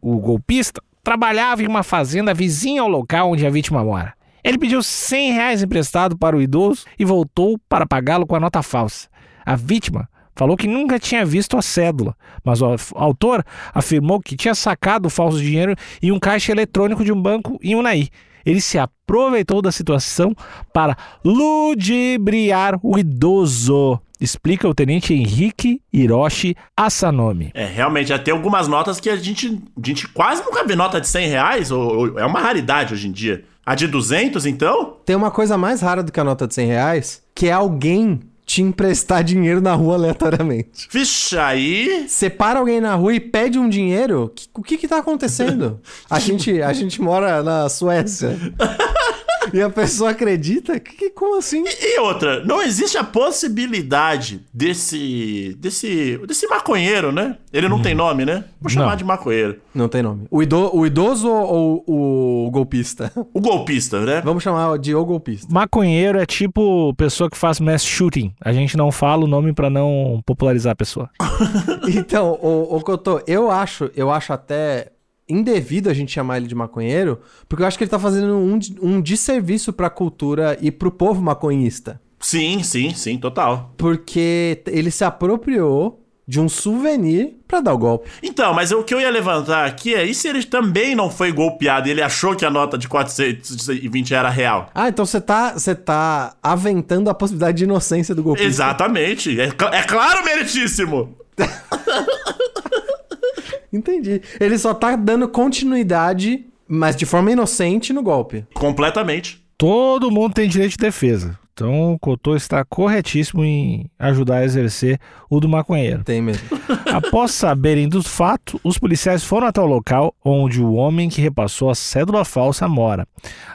o 0.00 0.18
golpista, 0.18 0.82
trabalhava 1.04 1.62
em 1.62 1.68
uma 1.68 1.84
fazenda 1.84 2.34
vizinha 2.34 2.82
ao 2.82 2.88
local 2.88 3.30
onde 3.30 3.46
a 3.46 3.50
vítima 3.50 3.84
mora. 3.84 4.12
Ele 4.42 4.58
pediu 4.58 4.82
100 4.82 5.32
reais 5.32 5.62
emprestado 5.62 6.18
para 6.18 6.36
o 6.36 6.42
idoso 6.42 6.84
e 6.98 7.04
voltou 7.04 7.58
para 7.68 7.86
pagá-lo 7.86 8.26
com 8.26 8.34
a 8.34 8.40
nota 8.40 8.60
falsa. 8.60 9.08
A 9.44 9.54
vítima 9.54 10.08
falou 10.34 10.56
que 10.56 10.66
nunca 10.66 10.98
tinha 10.98 11.24
visto 11.24 11.56
a 11.56 11.62
cédula, 11.62 12.16
mas 12.44 12.60
o 12.60 12.76
autor 12.96 13.44
afirmou 13.72 14.20
que 14.20 14.36
tinha 14.36 14.54
sacado 14.54 15.06
o 15.06 15.10
falso 15.10 15.38
dinheiro 15.38 15.76
em 16.02 16.10
um 16.10 16.18
caixa 16.18 16.50
eletrônico 16.50 17.04
de 17.04 17.12
um 17.12 17.22
banco 17.22 17.56
em 17.62 17.76
Unai. 17.76 18.08
Ele 18.46 18.60
se 18.60 18.78
aproveitou 18.78 19.60
da 19.60 19.72
situação 19.72 20.32
para 20.72 20.96
ludibriar 21.24 22.78
o 22.82 22.96
idoso, 22.98 24.00
explica 24.20 24.68
o 24.68 24.74
tenente 24.74 25.12
Henrique 25.12 25.80
Hiroshi 25.92 26.56
Asanomi. 26.76 27.50
É, 27.54 27.66
realmente, 27.66 28.08
já 28.08 28.18
tem 28.18 28.32
algumas 28.32 28.68
notas 28.68 29.00
que 29.00 29.10
a 29.10 29.16
gente, 29.16 29.60
a 29.82 29.86
gente 29.86 30.06
quase 30.08 30.42
nunca 30.44 30.64
vê 30.64 30.76
nota 30.76 31.00
de 31.00 31.08
100 31.08 31.28
reais, 31.28 31.70
ou, 31.70 31.96
ou- 32.12 32.18
é 32.18 32.24
uma 32.24 32.40
raridade 32.40 32.94
hoje 32.94 33.08
em 33.08 33.12
dia. 33.12 33.44
A 33.64 33.74
de 33.74 33.88
200, 33.88 34.46
então? 34.46 34.96
Tem 35.04 35.16
uma 35.16 35.30
coisa 35.30 35.58
mais 35.58 35.80
rara 35.80 36.02
do 36.02 36.12
que 36.12 36.20
a 36.20 36.24
nota 36.24 36.46
de 36.46 36.54
100 36.54 36.66
reais, 36.68 37.22
que 37.34 37.48
é 37.48 37.52
alguém 37.52 38.20
te 38.46 38.62
emprestar 38.62 39.24
dinheiro 39.24 39.60
na 39.60 39.74
rua 39.74 39.96
aleatoriamente. 39.96 40.88
Vixe, 40.90 41.36
aí... 41.36 42.06
Você 42.08 42.30
para 42.30 42.60
alguém 42.60 42.80
na 42.80 42.94
rua 42.94 43.12
e 43.12 43.18
pede 43.18 43.58
um 43.58 43.68
dinheiro, 43.68 44.30
que- 44.32 44.46
o 44.54 44.62
que 44.62 44.78
que 44.78 44.86
tá 44.86 44.98
acontecendo? 44.98 45.80
A 46.08 46.18
gente, 46.20 46.62
a 46.62 46.72
gente 46.72 47.02
mora 47.02 47.42
na 47.42 47.68
Suécia. 47.68 48.38
e 49.52 49.60
a 49.62 49.70
pessoa 49.70 50.10
acredita? 50.10 50.78
Que, 50.80 50.94
que- 50.96 51.10
como 51.10 51.38
assim? 51.38 51.64
E 51.66 51.98
outra, 52.00 52.44
não 52.44 52.62
existe 52.62 52.96
a 52.98 53.04
possibilidade 53.04 54.40
desse. 54.52 55.56
desse. 55.58 56.18
desse 56.26 56.46
maconheiro, 56.46 57.12
né? 57.12 57.36
Ele 57.52 57.68
não 57.68 57.80
tem 57.80 57.94
nome, 57.94 58.24
né? 58.24 58.44
Vou 58.60 58.68
chamar 58.70 58.90
Não. 58.90 58.96
de 58.96 59.04
maconheiro. 59.04 59.58
Não 59.74 59.88
tem 59.88 60.02
nome. 60.02 60.26
O, 60.30 60.42
ido, 60.42 60.74
o 60.76 60.86
idoso 60.86 61.28
ou 61.30 61.82
o, 61.86 62.46
o 62.46 62.50
golpista? 62.50 63.10
O 63.32 63.40
golpista, 63.40 64.00
né? 64.04 64.20
Vamos 64.22 64.42
chamar 64.42 64.78
de 64.78 64.94
o 64.94 65.04
golpista. 65.04 65.52
Maconheiro 65.52 66.18
é 66.18 66.26
tipo 66.26 66.92
pessoa 66.94 67.30
que 67.30 67.36
faz 67.36 67.60
mass 67.60 67.82
shooting. 67.84 68.34
A 68.40 68.52
gente 68.52 68.76
não 68.76 68.90
fala 68.92 69.24
o 69.24 69.28
nome 69.28 69.52
pra 69.54 69.70
não 69.70 70.20
popularizar 70.26 70.72
a 70.72 70.76
pessoa. 70.76 71.08
Então, 71.88 72.38
o, 72.42 72.76
o 72.76 72.80
Cotô, 72.80 73.20
eu 73.26 73.50
acho, 73.50 73.90
eu 73.96 74.10
acho 74.10 74.32
até 74.32 74.88
indevido 75.28 75.90
a 75.90 75.94
gente 75.94 76.12
chamar 76.12 76.38
ele 76.38 76.46
de 76.46 76.54
maconheiro, 76.54 77.20
porque 77.48 77.62
eu 77.62 77.66
acho 77.66 77.76
que 77.76 77.84
ele 77.84 77.90
tá 77.90 77.98
fazendo 77.98 78.36
um, 78.36 78.58
um 78.80 79.00
desserviço 79.00 79.72
pra 79.72 79.90
cultura 79.90 80.56
e 80.60 80.70
pro 80.70 80.90
povo 80.90 81.20
maconhista. 81.22 82.00
Sim, 82.20 82.62
sim, 82.62 82.94
sim, 82.94 83.18
total. 83.18 83.74
Porque 83.76 84.62
ele 84.66 84.90
se 84.90 85.04
apropriou 85.04 86.02
de 86.26 86.40
um 86.40 86.48
souvenir 86.48 87.36
pra 87.46 87.60
dar 87.60 87.72
o 87.72 87.78
golpe. 87.78 88.10
Então, 88.22 88.52
mas 88.52 88.72
o 88.72 88.82
que 88.82 88.92
eu 88.92 89.00
ia 89.00 89.10
levantar 89.10 89.64
aqui 89.64 89.94
é: 89.94 90.04
e 90.04 90.12
se 90.12 90.26
ele 90.26 90.42
também 90.42 90.94
não 90.94 91.08
foi 91.08 91.30
golpeado 91.30 91.86
e 91.86 91.92
ele 91.92 92.02
achou 92.02 92.34
que 92.34 92.44
a 92.44 92.50
nota 92.50 92.76
de 92.76 92.88
420 92.88 94.12
era 94.12 94.28
real? 94.28 94.68
Ah, 94.74 94.88
então 94.88 95.06
você 95.06 95.20
tá, 95.20 95.52
você 95.52 95.74
tá 95.74 96.34
aventando 96.42 97.08
a 97.08 97.14
possibilidade 97.14 97.58
de 97.58 97.64
inocência 97.64 98.14
do 98.14 98.22
golpista. 98.22 98.48
Exatamente. 98.48 99.40
É, 99.40 99.46
é 99.46 99.82
claro, 99.84 100.24
meritíssimo. 100.24 101.16
Entendi. 103.72 104.20
Ele 104.40 104.58
só 104.58 104.74
tá 104.74 104.96
dando 104.96 105.28
continuidade, 105.28 106.46
mas 106.68 106.96
de 106.96 107.06
forma 107.06 107.32
inocente 107.32 107.92
no 107.92 108.02
golpe. 108.02 108.44
Completamente. 108.54 109.44
Todo 109.58 110.10
mundo 110.10 110.34
tem 110.34 110.48
direito 110.48 110.72
de 110.72 110.78
defesa. 110.78 111.38
Então 111.56 111.94
o 111.94 111.98
Cotô 111.98 112.36
está 112.36 112.62
corretíssimo 112.66 113.42
em 113.42 113.90
ajudar 113.98 114.36
a 114.36 114.44
exercer 114.44 115.00
o 115.30 115.40
do 115.40 115.48
maconheiro. 115.48 116.04
Tem 116.04 116.20
mesmo. 116.20 116.46
Após 116.92 117.30
saberem 117.30 117.88
do 117.88 118.02
fato, 118.02 118.60
os 118.62 118.76
policiais 118.76 119.24
foram 119.24 119.46
até 119.46 119.58
o 119.58 119.64
local 119.64 120.14
onde 120.22 120.60
o 120.60 120.74
homem 120.74 121.08
que 121.08 121.22
repassou 121.22 121.70
a 121.70 121.74
cédula 121.74 122.26
falsa 122.26 122.68
mora. 122.68 123.08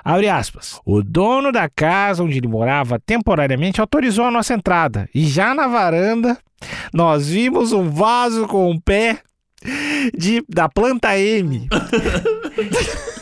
Abre 0.03 0.27
aspas. 0.27 0.81
O 0.83 1.03
dono 1.03 1.51
da 1.51 1.69
casa 1.69 2.23
onde 2.23 2.39
ele 2.39 2.47
morava 2.47 3.00
temporariamente 3.00 3.79
autorizou 3.79 4.25
a 4.25 4.31
nossa 4.31 4.55
entrada. 4.55 5.07
E 5.13 5.27
já 5.27 5.53
na 5.53 5.67
varanda, 5.67 6.39
nós 6.91 7.27
vimos 7.27 7.71
um 7.71 7.88
vaso 7.88 8.47
com 8.47 8.71
o 8.71 8.81
pé 8.81 9.19
de, 10.13 10.43
da 10.47 10.67
planta 10.69 11.17
M. 11.17 11.67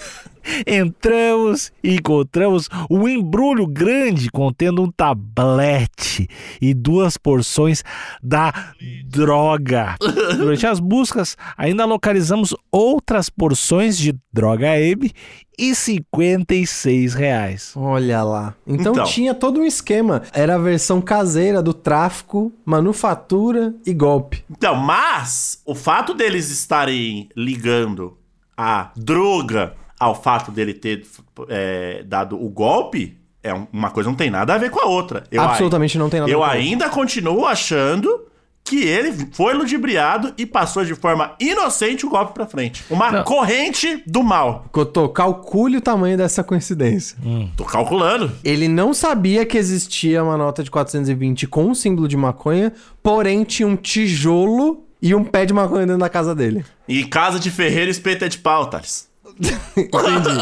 Entramos 0.65 1.71
e 1.83 1.95
encontramos 1.95 2.69
um 2.89 3.07
embrulho 3.07 3.65
grande 3.67 4.29
contendo 4.31 4.81
um 4.83 4.91
tablete 4.91 6.27
e 6.61 6.73
duas 6.73 7.17
porções 7.17 7.83
da 8.21 8.53
droga. 9.05 9.95
Durante 10.37 10.65
as 10.65 10.79
buscas, 10.79 11.35
ainda 11.57 11.85
localizamos 11.85 12.55
outras 12.71 13.29
porções 13.29 13.97
de 13.97 14.15
droga 14.31 14.77
M 14.79 15.11
e 15.57 15.75
56 15.75 17.13
reais. 17.13 17.73
Olha 17.75 18.23
lá. 18.23 18.55
Então, 18.65 18.93
Então. 18.93 19.03
tinha 19.05 19.33
todo 19.33 19.59
um 19.59 19.65
esquema. 19.65 20.23
Era 20.33 20.55
a 20.55 20.59
versão 20.59 21.01
caseira 21.01 21.61
do 21.61 21.73
tráfico, 21.73 22.51
manufatura 22.65 23.73
e 23.85 23.93
golpe. 23.93 24.43
Então, 24.49 24.75
mas 24.75 25.61
o 25.65 25.75
fato 25.75 26.13
deles 26.13 26.49
estarem 26.49 27.27
ligando 27.35 28.17
a 28.57 28.91
droga 28.95 29.73
ao 29.99 30.15
fato 30.15 30.51
dele 30.51 30.73
ter 30.73 31.05
é, 31.49 32.03
dado 32.05 32.41
o 32.41 32.49
golpe 32.49 33.17
é 33.43 33.53
um- 33.53 33.67
uma 33.71 33.89
coisa 33.91 34.09
não 34.09 34.15
tem 34.17 34.29
nada 34.29 34.53
a 34.53 34.57
ver 34.57 34.69
com 34.71 34.79
a 34.79 34.85
outra. 34.85 35.23
Eu 35.31 35.41
Absolutamente 35.41 35.97
não 35.97 36.09
tem 36.09 36.19
nada 36.19 36.31
a 36.31 36.33
Eu 36.33 36.39
ver 36.39 36.45
com 36.45 36.51
a 36.51 36.53
ainda 36.53 36.89
continuo 36.89 37.45
achando 37.45 38.25
que 38.63 38.83
ele 38.83 39.27
foi 39.31 39.53
ludibriado 39.55 40.31
e 40.37 40.45
passou 40.45 40.85
de 40.85 40.93
forma 40.93 41.33
inocente 41.39 42.05
o 42.05 42.09
golpe 42.09 42.33
pra 42.33 42.45
frente. 42.45 42.83
Uma 42.89 43.09
Não. 43.11 43.23
corrente 43.23 44.03
do 44.05 44.21
mal. 44.21 44.65
Cotô, 44.71 45.09
calcule 45.09 45.77
o 45.77 45.81
tamanho 45.81 46.15
dessa 46.17 46.43
coincidência. 46.43 47.17
Tô 47.57 47.63
calculando. 47.65 48.31
Ele 48.43 48.67
não 48.67 48.93
sabia 48.93 49.43
que 49.45 49.57
existia 49.57 50.23
uma 50.23 50.37
nota 50.37 50.63
de 50.63 50.69
420 50.69 51.47
com 51.47 51.65
um 51.65 51.73
símbolo 51.73 52.07
de 52.07 52.15
maconha, 52.15 52.71
porém 53.01 53.43
tinha 53.43 53.67
um 53.67 53.75
tijolo 53.75 54.83
e 55.01 55.15
um 55.15 55.23
pé 55.23 55.45
de 55.45 55.53
maconha 55.53 55.85
dentro 55.87 56.01
da 56.01 56.09
casa 56.09 56.35
dele. 56.35 56.63
E 56.87 57.05
casa 57.05 57.39
de 57.39 57.49
ferreiro 57.49 57.89
espeta 57.89 58.29
de 58.29 58.37
pau, 58.37 58.67
Thales. 58.67 59.08
Entendi. 59.77 60.39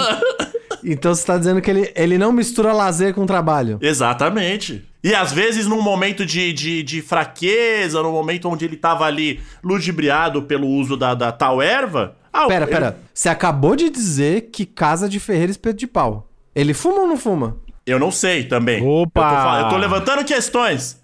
então 0.84 1.14
você 1.14 1.26
tá 1.26 1.38
dizendo 1.38 1.62
que 1.62 1.70
ele, 1.70 1.92
ele 1.96 2.18
não 2.18 2.32
mistura 2.32 2.74
lazer 2.74 3.14
com 3.14 3.26
trabalho. 3.26 3.78
Exatamente. 3.82 4.84
E 5.04 5.14
às 5.14 5.32
vezes, 5.32 5.68
num 5.68 5.82
momento 5.82 6.26
de, 6.26 6.52
de, 6.52 6.84
de 6.84 7.02
fraqueza, 7.02 8.02
num 8.02 8.12
momento 8.12 8.50
onde 8.50 8.66
ele 8.66 8.76
tava 8.76 9.06
ali 9.06 9.40
ludibriado 9.64 10.42
pelo 10.44 10.68
uso 10.68 10.98
da, 10.98 11.14
da 11.14 11.32
tal 11.32 11.62
erva. 11.62 12.16
ah, 12.34 12.48
Pera, 12.48 12.66
ele- 12.66 12.72
pera. 12.74 12.98
Você 13.14 13.30
acabou 13.30 13.76
de 13.76 13.90
dizer 13.90 14.50
que 14.52 14.66
casa 14.66 15.08
de 15.08 15.20
ferreiro 15.20 15.52
espeto 15.52 15.78
de 15.78 15.88
pau. 15.88 16.28
Ele 16.56 16.74
fuma 16.74 17.02
ou 17.02 17.08
não 17.08 17.18
fuma? 17.18 17.58
Eu 17.86 18.00
não 18.00 18.12
sei 18.12 18.44
também. 18.44 18.84
Opa! 18.86 19.22
Eu 19.22 19.60
tô, 19.62 19.66
eu 19.66 19.70
tô 19.70 19.78
levantando 19.78 20.26
questões. 20.26 21.00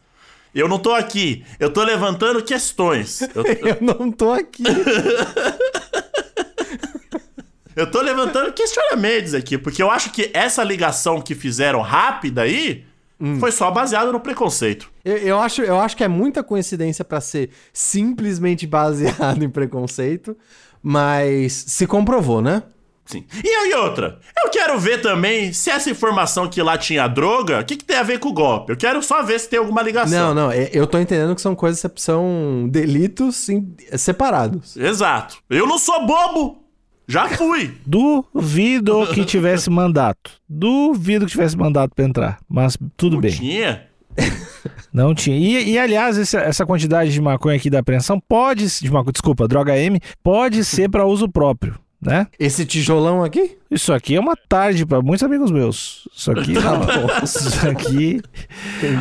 Eu 0.54 0.68
não 0.68 0.78
tô 0.78 0.94
aqui. 0.94 1.44
Eu 1.60 1.72
tô 1.72 1.82
levantando 1.84 2.44
questões. 2.44 3.22
Eu, 3.22 3.44
Eu 3.70 3.78
não 3.80 4.12
tô 4.12 4.32
aqui. 4.34 4.64
eu 7.76 7.90
tô 7.90 8.02
levantando 8.02 8.52
questionamentos 8.54 9.34
aqui, 9.34 9.58
porque 9.58 9.82
eu 9.82 9.90
acho 9.92 10.12
que 10.12 10.30
essa 10.34 10.64
ligação 10.64 11.22
que 11.22 11.36
fizeram 11.36 11.82
rápida 11.82 12.42
aí 12.44 12.86
Hum. 13.22 13.40
foi 13.40 13.52
só 13.54 13.72
baseada 13.72 14.12
no 14.12 14.20
preconceito. 14.20 14.92
Eu, 15.06 15.16
eu 15.18 15.40
acho, 15.40 15.62
eu 15.62 15.80
acho 15.80 15.96
que 15.96 16.04
é 16.04 16.08
muita 16.10 16.44
coincidência 16.44 17.06
pra 17.06 17.22
ser 17.22 17.52
simplesmente 17.72 18.66
baseado 18.68 19.42
em 19.44 19.50
preconceito, 19.50 20.36
mas 20.82 21.54
se 21.68 21.88
comprovou, 21.88 22.42
né? 22.42 22.64
Sim. 23.06 23.24
E, 23.44 23.70
e 23.70 23.76
outra, 23.76 24.20
eu 24.44 24.50
quero 24.50 24.78
ver 24.80 25.02
também 25.02 25.54
se 25.54 25.70
essa 25.70 25.90
informação 25.90 26.50
que 26.50 26.62
lá 26.62 26.78
tinha 26.78 27.08
droga, 27.08 27.60
o 27.60 27.66
que, 27.66 27.78
que 27.78 27.84
tem 27.86 27.98
a 27.98 28.04
ver 28.04 28.18
com 28.20 28.30
o 28.30 28.34
golpe? 28.34 28.72
Eu 28.74 28.78
quero 28.78 29.02
só 29.04 29.22
ver 29.22 29.40
se 29.40 29.48
tem 29.48 29.60
alguma 29.60 29.82
ligação. 29.82 30.34
Não, 30.34 30.34
não, 30.34 30.52
é- 30.52 30.70
eu 30.74 30.88
tô 30.88 30.98
entendendo 30.98 31.36
que 31.36 31.42
são 31.42 31.54
coisas 31.56 31.82
que 31.94 32.02
são 32.02 32.68
delitos 32.70 33.48
separados. 33.98 34.76
Exato. 34.76 35.38
Eu 35.50 35.68
não 35.68 35.78
sou 35.78 36.06
bobo. 36.06 36.63
Já 37.14 37.28
fui. 37.30 37.72
Duvido 37.86 39.06
que 39.14 39.24
tivesse 39.24 39.70
mandato. 39.70 40.32
Duvido 40.50 41.26
que 41.26 41.32
tivesse 41.32 41.56
mandato 41.56 41.94
pra 41.96 42.06
entrar. 42.06 42.40
Mas 42.50 42.76
tudo 42.98 43.20
bem. 43.20 43.32
Tinha. 43.32 43.84
Não 44.92 45.14
tinha. 45.14 45.38
E, 45.38 45.72
e, 45.72 45.78
aliás, 45.80 46.18
esse- 46.18 46.38
essa 46.38 46.66
quantidade 46.66 47.12
de 47.12 47.22
maconha 47.22 47.56
aqui 47.58 47.70
da 47.70 47.80
apreensão 47.80 48.20
pode. 48.20 48.66
De 48.82 48.92
maconha, 48.92 49.12
desculpa, 49.14 49.48
droga 49.48 49.78
M, 49.78 50.00
pode 50.24 50.64
ser 50.66 50.90
para 50.90 51.06
uso 51.06 51.28
próprio, 51.30 51.76
né? 52.02 52.28
Esse 52.40 52.66
tijolão 52.66 53.24
aqui? 53.24 53.58
Isso 53.72 53.92
aqui 53.92 54.16
é 54.16 54.20
uma 54.20 54.36
tarde 54.48 54.86
para 54.86 55.02
muitos 55.02 55.24
amigos 55.24 55.50
meus. 55.50 56.08
Isso 56.16 56.32
aqui 56.32 56.54
não. 56.58 56.82
Isso 57.24 57.68
aqui. 57.68 58.22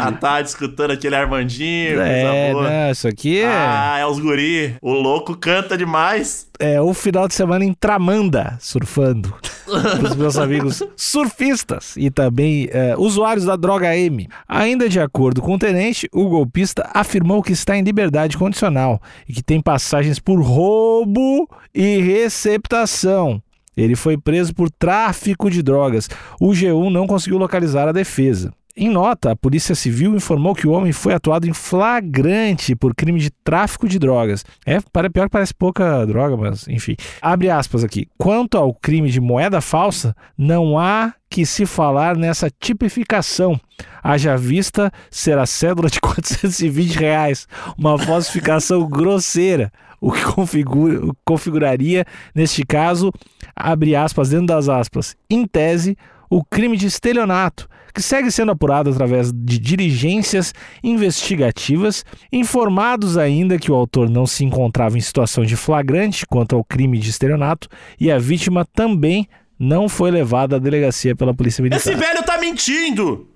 Ah, 0.01 0.11
tá 0.13 0.41
escutando 0.41 0.93
aquele 0.93 1.15
Armandinho, 1.15 2.01
É, 2.01 2.23
coisa 2.23 2.53
boa. 2.55 2.71
não, 2.71 2.91
isso 2.91 3.07
aqui 3.09 3.41
é, 3.41 3.47
Ah, 3.55 3.99
é 4.01 4.07
os 4.07 4.19
guri. 4.19 4.77
O 4.81 4.93
louco 4.95 5.37
canta 5.37 5.77
demais. 5.77 6.49
É 6.63 6.81
o 6.81 6.95
final 6.95 7.27
de 7.27 7.35
semana 7.35 7.65
em 7.65 7.75
Tramanda, 7.75 8.57
surfando. 8.61 9.35
Os 9.67 10.15
meus 10.15 10.37
amigos 10.37 10.81
surfistas 10.97 11.97
e 11.97 12.09
também 12.09 12.69
é, 12.71 12.95
usuários 12.97 13.47
da 13.47 13.57
droga 13.57 13.97
M. 13.97 14.29
Ainda 14.47 14.89
de 14.89 15.01
acordo 15.01 15.43
com 15.43 15.55
o 15.55 15.59
tenente, 15.59 16.09
o 16.13 16.29
golpista 16.29 16.89
afirmou 16.95 17.43
que 17.43 17.53
está 17.53 17.77
em 17.77 17.83
liberdade 17.83 18.39
condicional 18.39 19.03
e 19.29 19.33
que 19.33 19.43
tem 19.43 19.61
passagens 19.61 20.21
por 20.21 20.41
roubo 20.41 21.49
e 21.75 21.99
receptação. 21.99 23.43
Ele 23.77 23.97
foi 23.97 24.17
preso 24.17 24.55
por 24.55 24.71
tráfico 24.71 25.51
de 25.51 25.63
drogas. 25.63 26.09
O 26.41 26.51
G1 26.51 26.93
não 26.93 27.09
conseguiu 27.09 27.39
localizar 27.39 27.89
a 27.89 27.93
defesa. 27.93 28.53
Em 28.75 28.89
nota, 28.89 29.33
a 29.33 29.37
Polícia 29.37 29.75
Civil 29.75 30.15
informou 30.15 30.55
que 30.55 30.67
o 30.67 30.71
homem 30.73 30.93
foi 30.93 31.13
atuado 31.13 31.47
em 31.47 31.53
flagrante 31.53 32.75
por 32.75 32.95
crime 32.95 33.21
de 33.21 33.31
tráfico 33.45 33.87
de 33.87 33.99
drogas. 33.99 34.45
É, 34.65 34.79
para- 34.93 35.11
pior 35.11 35.25
que 35.27 35.31
parece 35.33 35.53
pouca 35.53 36.07
droga, 36.07 36.37
mas 36.39 36.67
enfim. 36.69 36.97
Abre 37.21 37.51
aspas 37.51 37.85
aqui. 37.85 38.07
Quanto 38.17 38.57
ao 38.57 38.73
crime 38.73 39.11
de 39.11 39.21
moeda 39.21 39.61
falsa, 39.61 40.17
não 40.39 40.79
há 40.79 41.13
que 41.29 41.45
se 41.45 41.67
falar 41.67 42.17
nessa 42.17 42.51
tipificação. 42.61 43.61
Haja 44.03 44.37
vista 44.37 44.91
ser 45.11 45.39
a 45.39 45.45
cédula 45.47 45.89
de 45.91 46.01
420 46.03 46.95
reais, 46.97 47.47
uma 47.77 47.99
falsificação 47.99 48.89
grosseira, 48.89 49.71
o 50.01 50.11
que 50.11 50.23
configura- 50.25 51.01
configuraria, 51.25 52.05
neste 52.35 52.65
caso, 52.65 53.13
abre 53.55 53.95
aspas 53.95 54.31
dentro 54.31 54.47
das 54.47 54.69
aspas, 54.69 55.15
em 55.31 55.47
tese, 55.47 55.97
o 56.33 56.43
crime 56.43 56.79
de 56.79 56.87
estelionato, 56.87 57.69
que 57.93 58.01
segue 58.01 58.31
sendo 58.31 58.53
apurado 58.53 58.89
através 58.89 59.31
de 59.31 59.59
diligências 59.59 60.55
investigativas, 60.83 62.07
informados 62.33 63.19
ainda 63.19 63.59
que 63.59 63.71
o 63.71 63.75
autor 63.75 64.09
não 64.09 64.25
se 64.25 64.43
encontrava 64.43 64.97
em 64.97 65.01
situação 65.03 65.45
de 65.45 65.57
flagrante 65.57 66.27
quanto 66.27 66.57
ao 66.57 66.65
crime 66.65 66.99
de 66.99 67.11
estelionato 67.11 67.69
e 68.01 68.11
a 68.11 68.19
vítima 68.19 68.65
também 68.65 69.29
não 69.59 69.91
foi 69.91 70.11
levado 70.11 70.57
à 70.57 70.59
delegacia 70.59 71.15
pela 71.15 71.35
polícia 71.35 71.61
militar. 71.63 71.81
Esse 71.81 71.95
velho 71.95 72.23
tá 72.23 72.39
mentindo! 72.39 73.29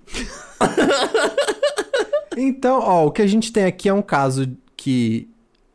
Então, 2.39 2.81
ó, 2.83 3.07
o 3.07 3.11
que 3.11 3.23
a 3.23 3.27
gente 3.27 3.51
tem 3.51 3.65
aqui 3.65 3.89
é 3.89 3.95
um 3.95 4.03
caso 4.03 4.47
que 4.77 5.27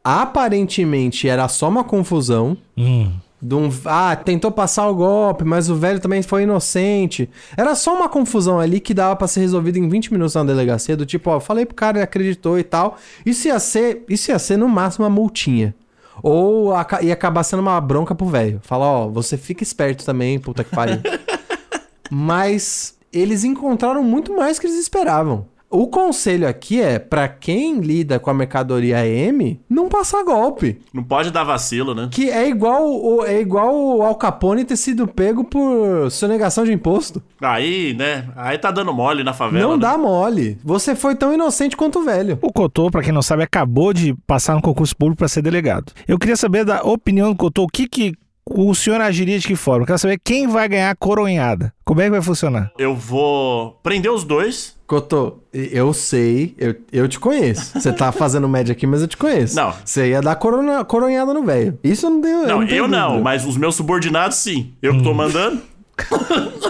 aparentemente 0.03 1.27
era 1.27 1.47
só 1.47 1.67
uma 1.67 1.83
confusão. 1.83 2.55
Hum. 2.77 3.11
De 3.41 3.55
um, 3.55 3.69
ah, 3.85 4.15
tentou 4.15 4.51
passar 4.51 4.87
o 4.87 4.93
golpe, 4.93 5.43
mas 5.43 5.67
o 5.69 5.75
velho 5.75 5.99
também 5.99 6.21
foi 6.21 6.43
inocente. 6.43 7.27
Era 7.57 7.73
só 7.73 7.95
uma 7.95 8.07
confusão 8.07 8.59
ali 8.59 8.79
que 8.79 8.93
dava 8.93 9.15
pra 9.15 9.27
ser 9.27 9.39
resolvida 9.39 9.79
em 9.79 9.89
20 9.89 10.13
minutos 10.13 10.35
na 10.35 10.43
delegacia, 10.43 10.95
do 10.95 11.05
tipo, 11.07 11.29
ó, 11.31 11.39
falei 11.39 11.65
pro 11.65 11.73
cara, 11.75 11.97
ele 11.97 12.03
acreditou 12.03 12.59
e 12.59 12.63
tal. 12.63 12.97
Isso 13.25 13.47
ia 13.47 13.59
ser, 13.59 14.05
isso 14.07 14.29
ia 14.29 14.37
ser 14.37 14.57
no 14.57 14.69
máximo 14.69 15.05
uma 15.05 15.09
multinha. 15.09 15.73
Ou 16.21 16.75
aca- 16.75 17.01
ia 17.01 17.13
acabar 17.13 17.41
sendo 17.41 17.61
uma 17.61 17.81
bronca 17.81 18.13
pro 18.13 18.27
velho. 18.27 18.59
Falar, 18.61 18.85
ó, 18.85 19.07
você 19.07 19.37
fica 19.37 19.63
esperto 19.63 20.05
também, 20.05 20.37
puta 20.37 20.63
que 20.63 20.69
pariu. 20.75 20.99
Mas 22.09 22.95
eles 23.11 23.43
encontraram 23.43 24.03
muito 24.03 24.35
mais 24.35 24.59
que 24.59 24.67
eles 24.67 24.77
esperavam. 24.77 25.45
O 25.71 25.87
conselho 25.87 26.45
aqui 26.45 26.81
é, 26.81 26.99
pra 26.99 27.29
quem 27.29 27.79
lida 27.79 28.19
com 28.19 28.29
a 28.29 28.33
mercadoria 28.33 29.07
M, 29.07 29.57
não 29.69 29.87
passar 29.87 30.21
golpe. 30.21 30.81
Não 30.93 31.01
pode 31.01 31.31
dar 31.31 31.45
vacilo, 31.45 31.95
né? 31.95 32.09
Que 32.11 32.29
é 32.29 32.49
igual 32.49 32.83
o, 32.83 33.25
é 33.25 33.39
igual 33.39 33.73
o 33.73 34.03
Al 34.03 34.15
Capone 34.15 34.65
ter 34.65 34.75
sido 34.75 35.07
pego 35.07 35.45
por 35.45 36.11
sonegação 36.11 36.65
de 36.65 36.73
imposto. 36.73 37.23
Aí, 37.41 37.93
né? 37.93 38.27
Aí 38.35 38.57
tá 38.57 38.69
dando 38.69 38.93
mole 38.93 39.23
na 39.23 39.31
favela. 39.31 39.65
não 39.65 39.77
né? 39.77 39.81
dá 39.81 39.97
mole. 39.97 40.57
Você 40.61 40.93
foi 40.93 41.15
tão 41.15 41.33
inocente 41.33 41.77
quanto 41.77 41.99
o 41.99 42.03
velho. 42.03 42.37
O 42.41 42.51
Cotô, 42.51 42.91
pra 42.91 43.01
quem 43.01 43.13
não 43.13 43.21
sabe, 43.21 43.43
acabou 43.43 43.93
de 43.93 44.13
passar 44.27 44.55
no 44.55 44.61
concurso 44.61 44.95
público 44.95 45.19
pra 45.19 45.29
ser 45.29 45.41
delegado. 45.41 45.93
Eu 46.05 46.19
queria 46.19 46.35
saber 46.35 46.65
da 46.65 46.83
opinião 46.83 47.29
do 47.31 47.37
Cotô, 47.37 47.63
o 47.63 47.67
que 47.67 47.87
que 47.87 48.13
o 48.55 48.75
senhor 48.75 49.01
agiria 49.01 49.39
de 49.39 49.47
que 49.47 49.55
forma? 49.55 49.83
Eu 49.83 49.87
quero 49.87 49.99
saber 49.99 50.19
quem 50.23 50.47
vai 50.47 50.67
ganhar 50.67 50.91
a 50.91 50.95
coronhada. 50.95 51.73
Como 51.83 52.01
é 52.01 52.05
que 52.05 52.11
vai 52.11 52.21
funcionar? 52.21 52.71
Eu 52.77 52.95
vou 52.95 53.79
prender 53.83 54.11
os 54.11 54.23
dois. 54.23 54.75
Cotô, 54.85 55.39
eu 55.53 55.93
sei, 55.93 56.53
eu, 56.57 56.75
eu 56.91 57.07
te 57.07 57.19
conheço. 57.19 57.79
Você 57.79 57.93
tá 57.93 58.11
fazendo 58.13 58.47
média 58.49 58.73
aqui, 58.73 58.85
mas 58.85 59.01
eu 59.01 59.07
te 59.07 59.17
conheço. 59.17 59.55
Não. 59.55 59.73
Você 59.85 60.09
ia 60.09 60.21
dar 60.21 60.35
corona, 60.35 60.83
coronhada 60.83 61.33
no 61.33 61.43
velho. 61.43 61.79
Isso 61.83 62.05
eu 62.05 62.09
não 62.09 62.21
tenho. 62.21 62.47
Não, 62.47 62.63
eu 62.63 62.87
não, 62.87 63.07
dúvida. 63.07 63.23
mas 63.23 63.45
os 63.45 63.55
meus 63.55 63.75
subordinados 63.75 64.37
sim. 64.37 64.73
Eu 64.81 64.97
que 64.97 65.03
tô 65.03 65.13
mandando. 65.13 65.61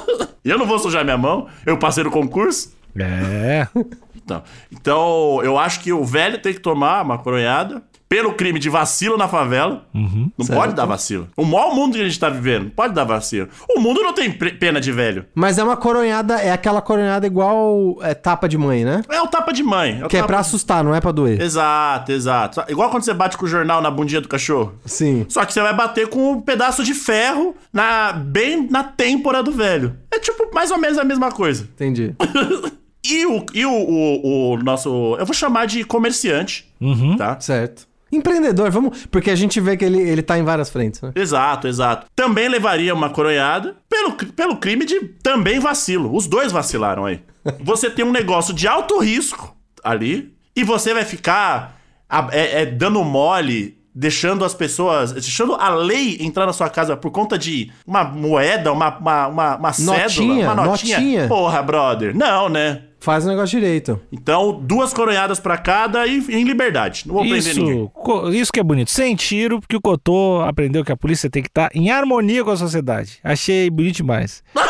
Eu 0.44 0.58
não 0.58 0.66
vou 0.66 0.80
sujar 0.80 1.04
minha 1.04 1.18
mão. 1.20 1.48
Eu 1.66 1.78
passei 1.78 2.04
no 2.04 2.10
concurso. 2.10 2.76
É. 2.98 3.68
Então, 4.16 4.44
então, 4.72 5.42
eu 5.44 5.58
acho 5.58 5.80
que 5.80 5.94
o 5.94 6.04
velho 6.04 6.42
tem 6.42 6.54
que 6.54 6.60
tomar 6.60 7.04
uma 7.04 7.18
coronhada 7.18 7.82
pelo 8.12 8.34
crime 8.34 8.60
de 8.60 8.70
vacilo 8.70 9.16
na 9.18 9.26
favela. 9.26 9.86
Não 9.94 10.30
Certo. 10.46 10.60
pode 10.60 10.74
dar 10.76 10.86
vacilo. 10.86 11.30
O 11.38 11.46
maior 11.46 11.74
mundo 11.74 11.94
que 11.96 12.02
a 12.02 12.04
gente 12.04 12.20
tá 12.20 12.28
vivendo, 12.28 12.70
pode 12.72 12.94
dar 12.94 13.06
vacilo. 13.06 13.48
O 13.74 13.80
mundo 13.80 14.04
não 14.04 14.12
tem 14.12 14.30
pena 14.30 14.82
de 14.82 14.92
velho. 14.92 15.26
Mas 15.34 15.58
é 15.58 15.64
uma 15.64 15.78
coronhada, 15.78 16.34
é 16.42 16.52
aquela 16.52 16.82
coronhada 16.82 17.26
igual 17.26 17.98
é, 18.02 18.14
tapa 18.14 18.50
de 18.50 18.58
mãe, 18.58 18.84
né? 18.84 19.02
É 19.10 19.22
o 19.22 19.28
tapa 19.28 19.54
de 19.54 19.64
mãe. 19.64 20.04
o 20.04 20.10
Que 20.10 20.18
é 20.18 20.20
tapa- 20.20 20.28
pra 20.28 20.40
assustar, 20.40 20.84
não 20.84 20.94
é 20.94 21.00
pra 21.00 21.14
doer. 21.14 21.40
Exato, 21.40 22.12
exato. 22.12 22.62
Igual 22.68 22.90
quando 22.90 23.04
você 23.04 23.14
bate 23.14 23.38
com 23.38 23.46
o 23.46 23.48
jornal 23.48 23.82
na 23.82 23.90
bundinha 23.90 24.20
do 24.20 24.28
cachorro. 24.28 24.74
Sim. 24.86 25.26
Só 25.30 25.46
que 25.46 25.54
você 25.54 25.62
vai 25.62 25.74
bater 25.74 26.10
com 26.10 26.34
um 26.34 26.42
pedaço 26.42 26.84
de 26.84 26.94
ferro 26.94 27.56
na, 27.72 28.12
bem 28.12 28.68
na 28.70 28.84
têmpora 28.84 29.42
do 29.42 29.54
velho. 29.54 29.96
É 30.14 30.20
tipo 30.20 30.54
mais 30.54 30.70
ou 30.70 30.78
menos 30.78 30.98
a 30.98 31.06
mesma 31.06 31.32
coisa. 31.32 31.64
Entendi. 31.76 32.14
E 33.04 33.26
o, 33.26 33.44
e 33.52 33.66
o, 33.66 33.72
o, 33.72 34.52
o 34.54 34.58
nosso. 34.58 35.16
Eu 35.18 35.26
vou 35.26 35.34
chamar 35.34 35.66
de 35.66 35.84
comerciante. 35.84 36.72
Tá? 37.18 37.40
certo. 37.40 37.88
Empreendedor, 38.12 38.70
vamos. 38.72 39.06
Porque 39.08 39.32
a 39.32 39.36
gente 39.36 39.60
vê 39.60 39.78
que 39.78 39.86
ele, 39.86 40.00
ele 40.02 40.22
tá 40.22 40.38
em 40.38 40.44
várias 40.44 40.70
frentes, 40.70 41.02
né? 41.02 41.12
Exato, 41.16 41.68
exato. 41.68 42.08
Também 42.16 42.50
levaria 42.50 42.94
uma 42.94 43.10
coronhada 43.10 43.76
pelo, 43.90 44.14
pelo 44.14 44.58
crime 44.58 44.86
de 44.86 45.00
também 45.24 45.60
vacilo. 45.60 46.14
Os 46.16 46.28
dois 46.28 46.52
vacilaram 46.52 47.06
aí. 47.06 47.22
Você 47.64 47.90
tem 47.90 48.04
um 48.06 48.12
negócio 48.12 48.54
de 48.54 48.68
alto 48.68 49.00
risco 49.00 49.56
ali 49.84 50.34
e 50.56 50.64
você 50.64 50.94
vai 50.94 51.06
ficar 51.06 51.80
é, 52.32 52.62
é, 52.62 52.66
dando 52.66 53.04
mole, 53.04 53.78
deixando 53.96 54.44
as 54.46 54.54
pessoas, 54.54 55.12
deixando 55.12 55.56
a 55.56 55.70
lei 55.70 56.18
entrar 56.20 56.46
na 56.46 56.54
sua 56.54 56.70
casa 56.70 56.96
por 56.96 57.10
conta 57.10 57.38
de 57.38 57.72
uma 57.86 58.04
moeda, 58.04 58.72
uma, 58.72 58.98
uma, 58.98 59.28
uma, 59.28 59.56
uma 59.56 59.74
cédula, 59.74 59.98
Notinha, 60.04 60.52
uma 60.52 60.56
notinha. 60.56 60.98
notinha. 60.98 61.28
Porra, 61.28 61.64
brother. 61.64 62.16
Não, 62.16 62.50
né? 62.50 62.84
Faz 63.04 63.26
o 63.26 63.28
negócio 63.28 63.60
direito. 63.60 64.00
Então, 64.12 64.60
duas 64.62 64.94
coronhadas 64.94 65.40
pra 65.40 65.58
cada 65.58 66.06
e 66.06 66.20
em 66.20 66.44
liberdade. 66.44 67.04
Não 67.08 67.16
vou 67.16 67.24
prender 67.24 67.56
ninguém. 67.56 67.80
Isso, 67.80 67.90
co- 67.90 68.30
isso 68.30 68.52
que 68.54 68.60
é 68.60 68.64
bonito. 68.64 68.92
Sem 68.92 69.16
tiro, 69.16 69.60
porque 69.60 69.76
o 69.76 69.82
Cotô 69.82 70.40
aprendeu 70.48 70.86
que 70.86 70.92
a 70.92 70.96
polícia 70.96 71.28
tem 71.28 71.42
que 71.42 71.50
estar 71.50 71.72
em 71.74 71.90
harmonia 71.90 72.44
com 72.44 72.52
a 72.52 72.56
sociedade. 72.56 73.18
Achei 73.24 73.72
bonito 73.72 73.96
demais. 73.98 74.44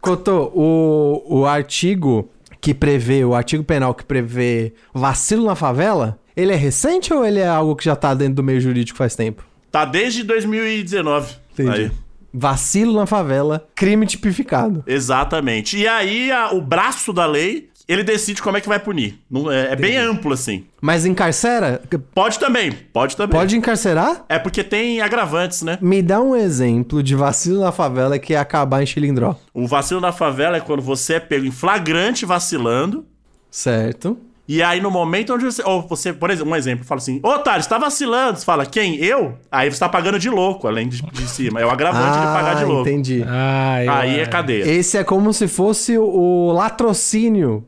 Cotô, 0.00 0.52
o, 0.54 1.40
o 1.40 1.46
artigo 1.46 2.28
que 2.60 2.72
prevê, 2.74 3.24
o 3.24 3.34
artigo 3.34 3.64
penal 3.64 3.94
que 3.94 4.04
prevê 4.04 4.72
vacilo 4.94 5.44
na 5.46 5.54
favela, 5.56 6.18
ele 6.36 6.52
é 6.52 6.56
recente 6.56 7.12
ou 7.12 7.24
ele 7.24 7.40
é 7.40 7.48
algo 7.48 7.74
que 7.74 7.84
já 7.84 7.96
tá 7.96 8.14
dentro 8.14 8.34
do 8.34 8.42
meio 8.42 8.60
jurídico 8.60 8.96
faz 8.98 9.16
tempo? 9.16 9.44
Tá 9.70 9.84
desde 9.84 10.22
2019. 10.22 11.34
Entendi. 11.54 11.70
Aí. 11.70 11.90
Vacilo 12.38 12.92
na 12.94 13.06
favela, 13.06 13.66
crime 13.74 14.04
tipificado. 14.06 14.84
Exatamente. 14.86 15.78
E 15.78 15.88
aí, 15.88 16.30
a- 16.30 16.52
o 16.52 16.60
braço 16.60 17.10
da 17.12 17.24
lei, 17.24 17.70
ele 17.88 18.04
decide 18.04 18.42
como 18.42 18.56
é 18.58 18.60
que 18.60 18.68
vai 18.68 18.78
punir. 18.78 19.18
É, 19.50 19.72
é 19.72 19.76
bem 19.76 19.96
amplo, 19.96 20.32
assim. 20.34 20.66
Mas 20.82 21.06
encarcera? 21.06 21.80
Pode 22.14 22.38
também, 22.38 22.72
pode 22.92 23.16
também. 23.16 23.38
Pode 23.38 23.56
encarcerar? 23.56 24.24
É 24.28 24.38
porque 24.38 24.62
tem 24.62 25.00
agravantes, 25.00 25.62
né? 25.62 25.78
Me 25.80 26.02
dá 26.02 26.20
um 26.20 26.36
exemplo 26.36 27.02
de 27.02 27.14
vacilo 27.14 27.60
na 27.60 27.72
favela 27.72 28.18
que 28.18 28.34
é 28.34 28.38
acabar 28.38 28.82
em 28.82 28.86
chilindró. 28.86 29.34
O 29.54 29.66
vacilo 29.66 30.00
na 30.00 30.12
favela 30.12 30.58
é 30.58 30.60
quando 30.60 30.82
você 30.82 31.14
é 31.14 31.20
pego 31.20 31.46
em 31.46 31.50
flagrante 31.50 32.26
vacilando. 32.26 33.06
Certo. 33.50 34.18
E 34.48 34.62
aí, 34.62 34.80
no 34.80 34.90
momento 34.90 35.34
onde 35.34 35.44
você. 35.44 35.62
Ou 35.64 35.82
você, 35.82 36.12
por 36.12 36.30
exemplo, 36.30 36.52
um 36.52 36.56
exemplo, 36.56 36.84
fala 36.84 36.98
assim: 37.00 37.20
Ô, 37.22 37.28
Otário, 37.30 37.62
você 37.62 37.68
tá 37.68 37.78
vacilando. 37.78 38.38
Você 38.38 38.44
fala, 38.44 38.64
quem? 38.64 38.94
Eu? 38.96 39.36
Aí 39.50 39.70
você 39.70 39.78
tá 39.80 39.88
pagando 39.88 40.18
de 40.18 40.30
louco, 40.30 40.68
além 40.68 40.88
de, 40.88 41.02
de 41.02 41.22
cima. 41.28 41.60
É 41.60 41.66
o 41.66 41.70
agravante 41.70 42.16
de 42.18 42.26
pagar 42.26 42.54
de 42.54 42.64
louco. 42.64 42.86
Ah, 42.86 42.90
entendi. 42.90 43.24
Ai, 43.26 43.88
Aí 43.88 44.14
ai. 44.14 44.20
é 44.20 44.26
cadeia. 44.26 44.62
Esse 44.68 44.96
é 44.98 45.02
como 45.04 45.32
se 45.32 45.48
fosse 45.48 45.98
o 45.98 46.52
latrocínio 46.52 47.66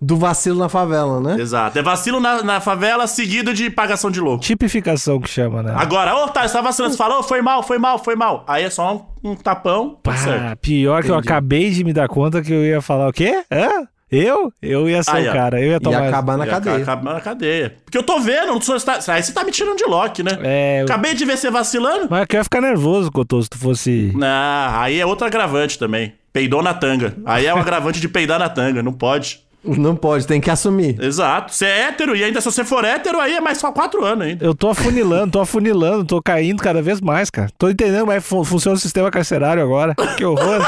do 0.00 0.16
vacilo 0.16 0.58
na 0.58 0.68
favela, 0.68 1.20
né? 1.20 1.36
Exato. 1.40 1.78
É 1.78 1.82
vacilo 1.82 2.18
na, 2.18 2.42
na 2.42 2.60
favela 2.60 3.06
seguido 3.06 3.54
de 3.54 3.70
pagação 3.70 4.10
de 4.10 4.20
louco. 4.20 4.42
Tipificação 4.42 5.20
que 5.20 5.28
chama, 5.30 5.62
né? 5.62 5.72
Agora, 5.76 6.14
ô, 6.16 6.24
Otário, 6.24 6.48
você 6.48 6.56
tá 6.56 6.60
vacilando. 6.62 6.92
Você 6.94 6.98
fala, 6.98 7.18
ô, 7.18 7.22
foi 7.22 7.40
mal, 7.40 7.62
foi 7.62 7.78
mal, 7.78 7.98
foi 7.98 8.16
mal. 8.16 8.44
Aí 8.48 8.64
é 8.64 8.70
só 8.70 9.06
um, 9.24 9.30
um 9.30 9.36
tapão, 9.36 9.96
Pá, 10.02 10.12
tudo 10.14 10.22
certo. 10.24 10.58
pior 10.58 11.02
que 11.04 11.10
eu 11.10 11.14
Entendi. 11.14 11.28
acabei 11.28 11.70
de 11.70 11.84
me 11.84 11.92
dar 11.92 12.08
conta 12.08 12.42
que 12.42 12.52
eu 12.52 12.64
ia 12.64 12.80
falar 12.80 13.08
o 13.08 13.12
quê? 13.12 13.44
Hã? 13.50 13.86
Eu? 14.12 14.52
Eu 14.60 14.88
ia 14.90 15.02
ser 15.02 15.10
Aí, 15.10 15.28
o 15.28 15.32
cara. 15.32 15.58
Eu 15.60 15.70
ia 15.70 15.80
tomar. 15.80 16.06
acabar 16.06 16.36
na 16.36 16.46
E 16.46 16.50
cadeia. 16.50 16.76
Acaba 16.76 17.14
na 17.14 17.20
cadeia. 17.20 17.74
Porque 17.84 17.96
eu 17.96 18.02
tô 18.02 18.20
vendo, 18.20 18.48
não 18.48 18.60
sou, 18.60 18.78
tá, 18.78 18.98
aí 19.08 19.22
você 19.22 19.32
tá 19.32 19.42
me 19.42 19.50
tirando 19.50 19.78
de 19.78 19.84
Loki, 19.84 20.22
né? 20.22 20.38
É, 20.42 20.80
eu- 20.80 20.84
Acabei 20.84 21.14
de 21.14 21.24
ver 21.24 21.38
você 21.38 21.50
vacilando. 21.50 22.08
Mas 22.10 22.26
eu 22.30 22.36
ia 22.38 22.44
ficar 22.44 22.60
nervoso, 22.60 23.10
Cotô, 23.10 23.40
se 23.42 23.48
tu 23.48 23.56
fosse. 23.58 24.12
Não, 24.14 24.28
aí 24.80 25.00
é 25.00 25.06
outro 25.06 25.26
agravante 25.26 25.78
também. 25.78 26.12
Peidou 26.30 26.62
na 26.62 26.74
tanga. 26.74 27.14
Aí 27.24 27.46
é 27.46 27.54
o 27.54 27.58
agravante 27.58 28.00
de 28.00 28.08
peidar 28.08 28.38
na 28.38 28.48
tanga, 28.50 28.82
não 28.82 28.92
pode. 28.92 29.40
Não 29.64 29.94
pode, 29.94 30.26
tem 30.26 30.40
que 30.40 30.50
assumir. 30.50 31.00
Exato. 31.00 31.54
Você 31.54 31.64
é 31.66 31.82
hétero 31.88 32.16
e 32.16 32.24
ainda 32.24 32.40
se 32.40 32.44
você 32.50 32.64
for 32.64 32.84
hétero, 32.84 33.20
aí 33.20 33.34
é 33.36 33.40
mais 33.40 33.58
só 33.58 33.70
quatro 33.70 34.04
anos 34.04 34.26
ainda. 34.26 34.44
Eu 34.44 34.54
tô 34.56 34.70
afunilando, 34.70 35.30
tô 35.30 35.40
afunilando, 35.40 36.04
tô 36.04 36.20
caindo 36.20 36.60
cada 36.60 36.82
vez 36.82 37.00
mais, 37.00 37.30
cara. 37.30 37.48
Tô 37.56 37.70
entendendo 37.70 38.00
como 38.00 38.10
é 38.12 38.16
que 38.16 38.22
fu- 38.22 38.42
funciona 38.44 38.76
o 38.76 38.80
sistema 38.80 39.08
carcerário 39.10 39.62
agora. 39.62 39.94
Que 40.16 40.24
horror. 40.24 40.66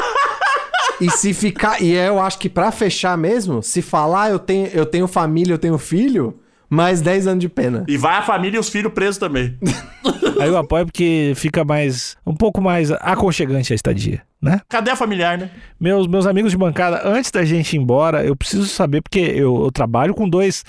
E 1.00 1.10
se 1.10 1.34
ficar. 1.34 1.82
E 1.82 1.92
eu 1.92 2.20
acho 2.20 2.38
que 2.38 2.48
pra 2.48 2.70
fechar 2.70 3.16
mesmo, 3.18 3.62
se 3.62 3.82
falar 3.82 4.30
eu 4.30 4.38
tenho, 4.38 4.66
eu 4.68 4.86
tenho 4.86 5.06
família, 5.06 5.52
eu 5.54 5.58
tenho 5.58 5.76
filho, 5.78 6.38
mais 6.70 7.00
10 7.00 7.26
anos 7.26 7.40
de 7.40 7.48
pena. 7.48 7.84
E 7.88 7.96
vai 7.96 8.16
a 8.16 8.22
família 8.22 8.56
e 8.56 8.60
os 8.60 8.68
filhos 8.68 8.92
presos 8.92 9.18
também. 9.18 9.58
Aí 10.40 10.48
eu 10.48 10.56
apoio 10.56 10.86
porque 10.86 11.32
fica 11.36 11.64
mais. 11.64 12.16
um 12.26 12.34
pouco 12.34 12.60
mais 12.60 12.90
aconchegante 12.90 13.72
a 13.72 13.76
estadia, 13.76 14.22
né? 14.42 14.60
Cadê 14.68 14.90
a 14.90 14.96
familiar, 14.96 15.38
né? 15.38 15.50
Meus, 15.78 16.06
meus 16.06 16.26
amigos 16.26 16.50
de 16.52 16.58
bancada, 16.58 17.00
antes 17.04 17.30
da 17.30 17.44
gente 17.44 17.74
ir 17.74 17.78
embora, 17.80 18.24
eu 18.24 18.34
preciso 18.34 18.66
saber, 18.66 19.00
porque 19.00 19.20
eu, 19.20 19.64
eu 19.64 19.70
trabalho 19.72 20.12
com 20.14 20.28
dois. 20.28 20.64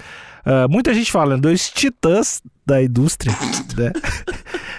ah, 0.45 0.67
muita 0.69 0.93
gente 0.93 1.11
fala, 1.11 1.35
né, 1.35 1.41
dois 1.41 1.69
titãs 1.69 2.41
da 2.65 2.81
indústria, 2.81 3.33
né? 3.77 3.91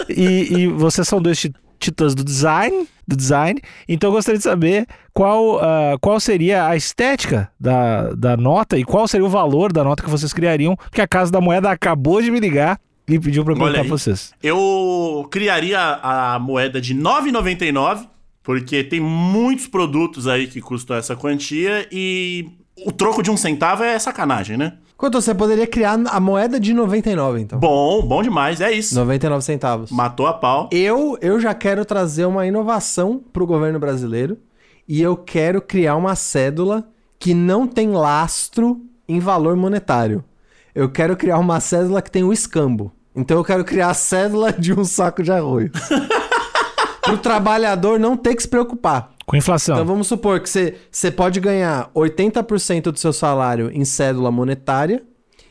E, 0.09 0.61
e 0.61 0.67
vocês 0.69 1.09
são 1.09 1.21
dois 1.21 1.37
ti- 1.41 1.53
titãs 1.79 2.15
do 2.15 2.25
design, 2.25 2.87
do 3.07 3.17
design. 3.17 3.61
Então 3.89 4.11
eu 4.11 4.15
gostaria 4.15 4.39
de 4.39 4.45
saber 4.45 4.87
qual, 5.13 5.59
ah, 5.63 5.97
qual 6.01 6.19
seria 6.21 6.67
a 6.67 6.77
estética 6.77 7.51
da, 7.59 8.13
da 8.15 8.37
nota 8.37 8.79
e 8.79 8.85
qual 8.85 9.07
seria 9.07 9.27
o 9.27 9.31
valor 9.31 9.73
da 9.73 9.85
nota 9.85 10.03
que 10.03 10.11
vocês 10.11 10.33
criariam, 10.33 10.77
porque 10.77 11.01
a 11.01 11.09
Casa 11.09 11.31
da 11.31 11.41
Moeda 11.41 11.71
acabou 11.71 12.21
de 12.21 12.31
me 12.31 12.41
ligar 12.41 12.81
e 13.09 13.19
pediu 13.19 13.45
para 13.45 13.55
eu 13.55 13.65
aí. 13.67 13.73
pra 13.73 13.83
vocês. 13.85 14.35
Eu 14.43 15.27
criaria 15.31 15.79
a 15.81 16.39
moeda 16.39 16.81
de 16.81 16.93
R$ 16.93 17.01
9,99, 17.01 18.09
porque 18.43 18.83
tem 18.83 19.01
muitos 19.01 19.69
produtos 19.69 20.27
aí 20.27 20.47
que 20.47 20.61
custam 20.61 20.97
essa 20.97 21.15
quantia 21.15 21.87
e 21.93 22.49
o 22.87 22.93
troco 22.93 23.21
de 23.21 23.33
um 23.33 23.37
centavo 23.37 23.83
é 23.83 23.99
sacanagem, 23.99 24.57
né? 24.57 24.75
Quanto 24.97 25.21
você 25.21 25.35
poderia 25.35 25.67
criar 25.67 25.99
a 26.07 26.21
moeda 26.21 26.61
de 26.61 26.73
99, 26.73 27.41
então. 27.41 27.59
Bom, 27.59 28.01
bom 28.07 28.23
demais, 28.23 28.61
é 28.61 28.71
isso. 28.71 28.95
99 28.95 29.45
centavos. 29.45 29.91
Matou 29.91 30.27
a 30.29 30.33
pau. 30.33 30.71
Eu, 30.71 31.19
eu 31.21 31.41
já 31.41 31.53
quero 31.53 31.85
trazer 31.85 32.25
uma 32.27 32.47
inovação 32.47 33.21
pro 33.33 33.45
governo 33.45 33.81
brasileiro 33.81 34.39
e 34.87 35.03
eu 35.03 35.17
quero 35.17 35.61
criar 35.61 35.97
uma 35.97 36.15
cédula 36.15 36.89
que 37.19 37.35
não 37.35 37.67
tem 37.67 37.91
lastro 37.91 38.81
em 39.09 39.19
valor 39.19 39.57
monetário. 39.57 40.25
Eu 40.73 40.89
quero 40.89 41.17
criar 41.17 41.39
uma 41.39 41.59
cédula 41.59 42.01
que 42.01 42.11
tem 42.11 42.23
o 42.23 42.33
escambo. 42.33 42.93
Então 43.17 43.37
eu 43.37 43.45
quero 43.45 43.65
criar 43.65 43.91
a 43.91 43.95
cédula 43.95 44.53
de 44.53 44.73
um 44.73 44.85
saco 44.85 45.25
de 45.25 45.33
arroz. 45.33 45.71
pro 47.03 47.19
trabalhador 47.19 47.99
não 47.99 48.17
ter 48.17 48.35
que 48.35 48.43
se 48.43 48.49
preocupar. 48.49 49.11
Com 49.27 49.37
inflação. 49.37 49.75
Então 49.75 49.87
vamos 49.87 50.07
supor 50.07 50.39
que 50.39 50.49
você, 50.49 51.11
pode 51.11 51.41
ganhar 51.41 51.91
80% 51.95 52.93
do 52.93 52.99
seu 52.99 53.13
salário 53.13 53.71
em 53.75 53.85
cédula 53.85 54.31
monetária 54.31 55.03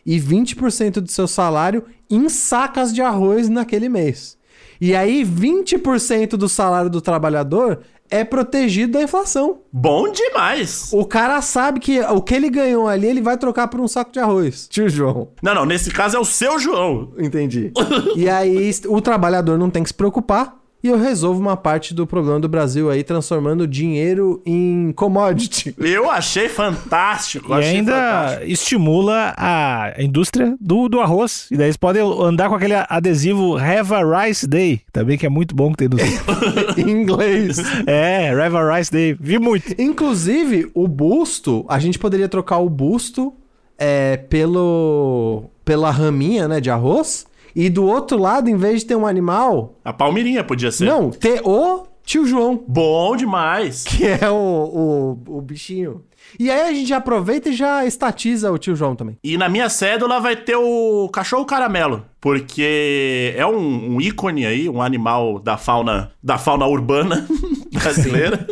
e 0.05 0.17
20% 0.17 1.01
do 1.01 1.11
seu 1.11 1.27
salário 1.27 1.83
em 2.09 2.29
sacas 2.29 2.93
de 2.93 3.01
arroz 3.01 3.49
naquele 3.49 3.89
mês. 3.89 4.37
E 4.79 4.95
aí 4.95 5.25
20% 5.25 6.31
do 6.31 6.47
salário 6.47 6.89
do 6.89 7.01
trabalhador 7.01 7.81
é 8.09 8.23
protegido 8.23 8.93
da 8.93 9.01
inflação. 9.01 9.61
Bom 9.71 10.11
demais. 10.11 10.91
O 10.93 11.05
cara 11.05 11.41
sabe 11.41 11.79
que 11.79 11.99
o 11.99 12.21
que 12.21 12.35
ele 12.35 12.49
ganhou 12.49 12.87
ali, 12.87 13.07
ele 13.07 13.21
vai 13.21 13.37
trocar 13.37 13.67
por 13.67 13.81
um 13.81 13.87
saco 13.87 14.11
de 14.11 14.19
arroz. 14.19 14.67
Tio 14.69 14.87
João. 14.87 15.29
Não, 15.41 15.55
não, 15.55 15.65
nesse 15.65 15.91
caso 15.91 16.15
é 16.15 16.19
o 16.19 16.25
seu 16.25 16.59
João. 16.59 17.13
Entendi. 17.17 17.71
e 18.15 18.29
aí 18.29 18.71
o 18.87 19.01
trabalhador 19.01 19.57
não 19.57 19.69
tem 19.69 19.83
que 19.83 19.89
se 19.89 19.93
preocupar. 19.93 20.64
E 20.85 20.87
eu 20.87 20.99
resolvo 20.99 21.39
uma 21.39 21.57
parte 21.57 21.95
do 21.95 22.05
problema 22.05 22.39
do 22.39 22.47
Brasil 22.47 22.91
aí, 22.91 23.03
transformando 23.03 23.67
dinheiro 23.67 24.39
em 24.45 24.91
commodity. 24.91 25.73
Eu 25.81 26.11
achei 26.11 26.47
fantástico. 26.47 27.49
E 27.49 27.53
achei 27.55 27.77
ainda 27.77 27.91
fantástico. 27.91 28.51
estimula 28.51 29.33
a 29.35 29.95
indústria 29.97 30.55
do, 30.61 30.87
do 30.87 30.99
arroz. 30.99 31.47
E 31.49 31.57
daí 31.57 31.65
eles 31.65 31.75
podem 31.75 32.03
andar 32.03 32.49
com 32.49 32.53
aquele 32.53 32.75
adesivo 32.87 33.57
Have 33.57 33.95
a 33.95 34.25
Rice 34.25 34.47
Day, 34.47 34.79
também 34.93 35.17
que 35.17 35.25
é 35.25 35.29
muito 35.29 35.55
bom 35.55 35.71
que 35.71 35.77
tem 35.77 35.89
no. 35.89 35.97
em 36.77 37.01
inglês. 37.01 37.57
é, 37.87 38.29
Have 38.29 38.55
a 38.55 38.77
Rice 38.77 38.91
Day. 38.91 39.17
Vi 39.19 39.39
muito. 39.39 39.73
Inclusive, 39.81 40.69
o 40.75 40.87
busto, 40.87 41.65
a 41.67 41.79
gente 41.79 41.97
poderia 41.97 42.29
trocar 42.29 42.59
o 42.59 42.69
busto 42.69 43.33
é, 43.75 44.17
pelo 44.17 45.45
pela 45.65 45.89
raminha, 45.89 46.47
né, 46.47 46.61
de 46.61 46.69
arroz. 46.69 47.25
E 47.55 47.69
do 47.69 47.85
outro 47.85 48.17
lado, 48.17 48.49
em 48.49 48.57
vez 48.57 48.81
de 48.81 48.87
ter 48.87 48.95
um 48.95 49.07
animal, 49.07 49.75
A 49.83 49.93
Palmeirinha 49.93 50.43
podia 50.43 50.71
ser. 50.71 50.85
não, 50.85 51.09
ter 51.09 51.41
o 51.45 51.83
tio 52.03 52.25
João, 52.25 52.63
Bom 52.67 53.15
demais. 53.15 53.83
que 53.83 54.05
é 54.05 54.29
o, 54.29 55.17
o, 55.27 55.37
o 55.37 55.41
bichinho. 55.41 56.03
E 56.39 56.49
aí 56.51 56.61
a 56.69 56.73
gente 56.73 56.87
já 56.89 56.97
aproveita 56.97 57.49
e 57.49 57.53
já 57.53 57.85
estatiza 57.85 58.51
o 58.51 58.57
tio 58.57 58.75
João 58.75 58.95
também. 58.95 59.17
E 59.23 59.37
na 59.37 59.47
minha 59.47 59.69
cédula 59.69 60.19
vai 60.19 60.35
ter 60.35 60.55
o 60.55 61.07
cachorro 61.09 61.45
caramelo, 61.45 62.03
porque 62.19 63.33
é 63.37 63.45
um, 63.45 63.95
um 63.95 64.01
ícone 64.01 64.45
aí, 64.45 64.67
um 64.67 64.81
animal 64.81 65.39
da 65.39 65.55
fauna 65.55 66.11
da 66.21 66.37
fauna 66.37 66.65
urbana 66.65 67.25
brasileira. 67.71 68.45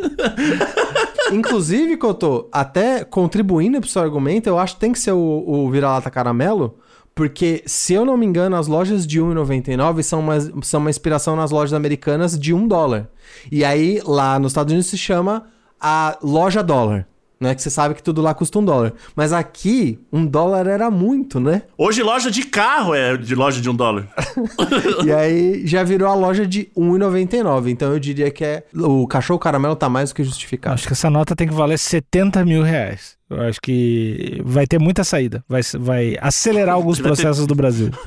Inclusive, 1.32 1.98
Cotô, 1.98 2.48
até 2.52 3.04
contribuindo 3.04 3.80
pro 3.80 3.90
seu 3.90 4.02
argumento, 4.02 4.48
eu 4.48 4.60
acho 4.60 4.76
que 4.76 4.80
tem 4.82 4.92
que 4.92 5.00
ser 5.00 5.12
o, 5.12 5.44
o 5.46 5.70
vira-lata 5.72 6.10
caramelo, 6.12 6.78
porque, 7.16 7.64
se 7.66 7.94
eu 7.94 8.06
não 8.06 8.18
me 8.18 8.26
engano, 8.26 8.56
as 8.56 8.68
lojas 8.68 9.06
de 9.06 9.20
R$1,99 9.20 10.02
são 10.02 10.20
uma, 10.20 10.40
são 10.64 10.80
uma 10.80 10.90
inspiração 10.90 11.36
nas 11.36 11.52
lojas 11.52 11.74
americanas 11.74 12.38
de 12.38 12.54
um 12.54 12.68
dólar. 12.68 13.08
E 13.52 13.64
aí, 13.64 14.02
lá 14.04 14.40
nos 14.40 14.52
Estados 14.52 14.72
Unidos 14.72 14.90
se 14.90 14.98
chama 14.98 15.46
a 15.80 16.18
loja 16.24 16.64
dólar. 16.64 17.08
Né? 17.40 17.54
Que 17.54 17.62
você 17.62 17.70
sabe 17.70 17.94
que 17.94 18.02
tudo 18.02 18.22
lá 18.22 18.34
custa 18.34 18.58
um 18.58 18.64
dólar. 18.64 18.94
Mas 19.18 19.34
aqui, 19.34 20.00
um 20.14 20.26
dólar 20.26 20.66
era 20.66 20.90
muito, 20.90 21.42
né? 21.42 21.64
Hoje 21.78 22.02
loja 22.02 22.32
de 22.32 22.44
carro 22.44 22.96
é 22.96 23.18
de 23.18 23.36
loja 23.36 23.60
de 23.60 23.70
um 23.70 23.76
dólar. 23.76 24.08
E 25.04 25.12
aí 25.12 25.68
já 25.68 25.84
virou 25.84 26.08
a 26.08 26.14
loja 26.16 26.48
de 26.48 26.72
R$1,99. 26.76 27.70
Então 27.70 27.92
eu 27.92 28.00
diria 28.00 28.32
que 28.32 28.46
é. 28.46 28.64
O 28.74 29.06
cachorro 29.06 29.38
caramelo 29.38 29.76
tá 29.76 29.90
mais 29.90 30.10
do 30.10 30.16
que 30.16 30.24
justificado. 30.24 30.76
Acho 30.76 30.88
que 30.88 30.94
essa 30.94 31.10
nota 31.10 31.36
tem 31.36 31.48
que 31.48 31.54
valer 31.54 31.78
70 31.78 32.46
mil 32.46 32.64
reais. 32.64 33.18
Eu 33.36 33.42
acho 33.50 33.60
que 33.62 34.42
vai 34.46 34.66
ter 34.68 34.80
muita 34.80 35.04
saída. 35.04 35.44
Vai, 35.48 35.62
vai 35.80 36.18
acelerar 36.22 36.76
alguns 36.76 36.98
Vai 37.00 37.12
ter- 37.12 37.16
processos 37.22 37.46
do 37.48 37.56
Brasil. 37.56 37.90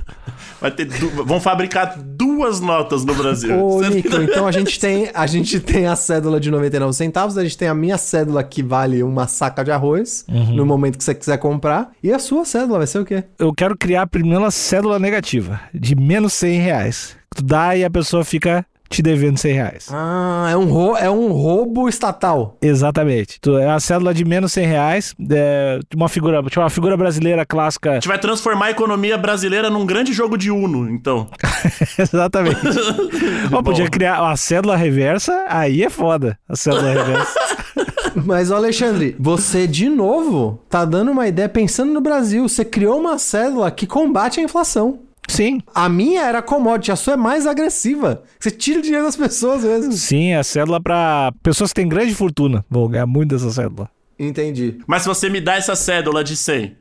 Vai 0.58 0.70
ter 0.70 0.86
du- 0.86 1.10
vão 1.24 1.38
fabricar 1.38 1.98
duas 1.98 2.60
notas 2.60 3.04
no 3.04 3.14
Brasil. 3.14 3.54
Ô, 3.62 3.82
Nico, 3.82 4.08
então 4.22 4.46
a 4.46 4.52
gente, 4.52 4.80
tem, 4.80 5.10
a 5.12 5.26
gente 5.26 5.60
tem 5.60 5.86
a 5.86 5.94
cédula 5.94 6.40
de 6.40 6.50
99 6.50 6.94
centavos, 6.94 7.36
a 7.36 7.42
gente 7.42 7.58
tem 7.58 7.68
a 7.68 7.74
minha 7.74 7.98
cédula 7.98 8.42
que 8.42 8.62
vale 8.62 9.02
uma 9.02 9.26
saca 9.28 9.62
de 9.62 9.70
arroz 9.70 10.24
no 10.28 10.64
momento 10.64 10.96
que 10.96 11.04
você 11.04 11.14
quiser 11.14 11.36
comprar. 11.36 11.90
E 12.02 12.10
a 12.10 12.18
sua 12.18 12.46
cédula 12.46 12.78
vai 12.78 12.86
ser 12.86 13.00
o 13.00 13.04
quê? 13.04 13.24
Eu 13.38 13.52
quero 13.52 13.76
criar 13.76 14.02
a 14.02 14.06
primeira 14.06 14.50
cédula 14.50 14.98
negativa, 14.98 15.60
de 15.74 15.94
menos 15.94 16.32
100 16.32 16.58
reais. 16.60 17.16
Tu 17.34 17.42
dá 17.44 17.76
e 17.76 17.84
a 17.84 17.90
pessoa 17.90 18.24
fica 18.24 18.64
te 18.88 19.02
devendo 19.02 19.38
100 19.38 19.52
reais. 19.54 19.88
Ah, 19.92 20.48
é 20.50 20.56
um, 20.56 20.66
rou- 20.66 20.96
é 20.96 21.10
um 21.10 21.28
roubo 21.32 21.88
estatal. 21.88 22.56
Exatamente. 22.62 23.38
Tu- 23.40 23.56
É 23.58 23.68
a 23.70 23.80
cédula 23.80 24.12
de 24.14 24.24
menos 24.24 24.52
100 24.52 24.66
reais. 24.66 25.14
É, 25.30 25.80
uma 25.94 26.08
figura, 26.08 26.42
tipo, 26.42 26.60
uma 26.60 26.70
figura 26.70 26.96
brasileira 26.96 27.44
clássica. 27.44 27.92
A 27.92 27.94
gente 27.94 28.08
vai 28.08 28.18
transformar 28.18 28.66
a 28.66 28.70
economia 28.70 29.16
brasileira 29.18 29.68
num 29.70 29.84
grande 29.86 30.12
jogo 30.12 30.36
de 30.36 30.50
Uno, 30.50 30.88
então. 30.90 31.28
Exatamente. 31.98 32.60
Ó, 33.52 33.62
podia 33.62 33.88
criar 33.88 34.22
uma 34.22 34.36
cédula 34.36 34.76
reversa, 34.76 35.44
aí 35.48 35.82
é 35.82 35.90
foda. 35.90 36.38
A 36.48 36.56
cédula 36.56 36.90
reversa. 36.92 37.34
Mas, 38.24 38.50
Alexandre, 38.50 39.14
você 39.18 39.66
de 39.66 39.88
novo 39.90 40.58
tá 40.70 40.84
dando 40.86 41.10
uma 41.10 41.28
ideia 41.28 41.48
pensando 41.48 41.92
no 41.92 42.00
Brasil. 42.00 42.48
Você 42.48 42.64
criou 42.64 42.98
uma 42.98 43.18
cédula 43.18 43.70
que 43.70 43.86
combate 43.86 44.40
a 44.40 44.42
inflação. 44.42 45.00
Sim. 45.28 45.60
A 45.74 45.88
minha 45.88 46.22
era 46.22 46.40
commodity, 46.40 46.92
a 46.92 46.96
sua 46.96 47.14
é 47.14 47.16
mais 47.16 47.46
agressiva. 47.46 48.22
Você 48.38 48.50
tira 48.50 48.78
o 48.78 48.82
dinheiro 48.82 49.04
das 49.04 49.16
pessoas 49.16 49.64
mesmo. 49.64 49.92
Sim, 49.92 50.28
é 50.32 50.36
a 50.38 50.44
cédula 50.44 50.80
pra 50.80 51.32
pessoas 51.42 51.70
que 51.72 51.76
têm 51.80 51.88
grande 51.88 52.14
fortuna. 52.14 52.64
Vão 52.70 52.88
ganhar 52.88 53.06
muito 53.06 53.30
dessa 53.34 53.50
cédula. 53.50 53.90
Entendi. 54.18 54.78
Mas 54.86 55.02
se 55.02 55.08
você 55.08 55.28
me 55.28 55.40
dá 55.40 55.56
essa 55.56 55.74
cédula 55.76 56.22
de 56.24 56.36
100 56.36 56.76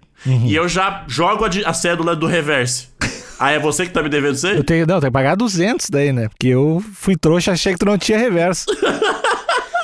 e 0.46 0.56
eu 0.56 0.68
já 0.70 1.04
jogo 1.08 1.44
a, 1.44 1.50
de- 1.50 1.66
a 1.66 1.74
cédula 1.74 2.16
do 2.16 2.26
reverse, 2.26 2.88
aí 3.40 3.56
é 3.56 3.60
você 3.60 3.86
que 3.86 3.92
tá 3.92 4.02
me 4.02 4.10
devendo 4.10 4.36
100? 4.38 4.56
Eu 4.56 4.64
tenho, 4.64 4.88
não, 4.88 5.00
tem 5.02 5.10
que 5.10 5.14
pagar 5.14 5.36
200 5.36 5.90
daí, 5.90 6.14
né? 6.14 6.30
Porque 6.30 6.48
eu 6.48 6.82
fui 6.94 7.18
trouxa, 7.18 7.52
achei 7.52 7.74
que 7.74 7.80
tu 7.80 7.86
não 7.86 7.98
tinha 7.98 8.18
reverso. 8.18 8.66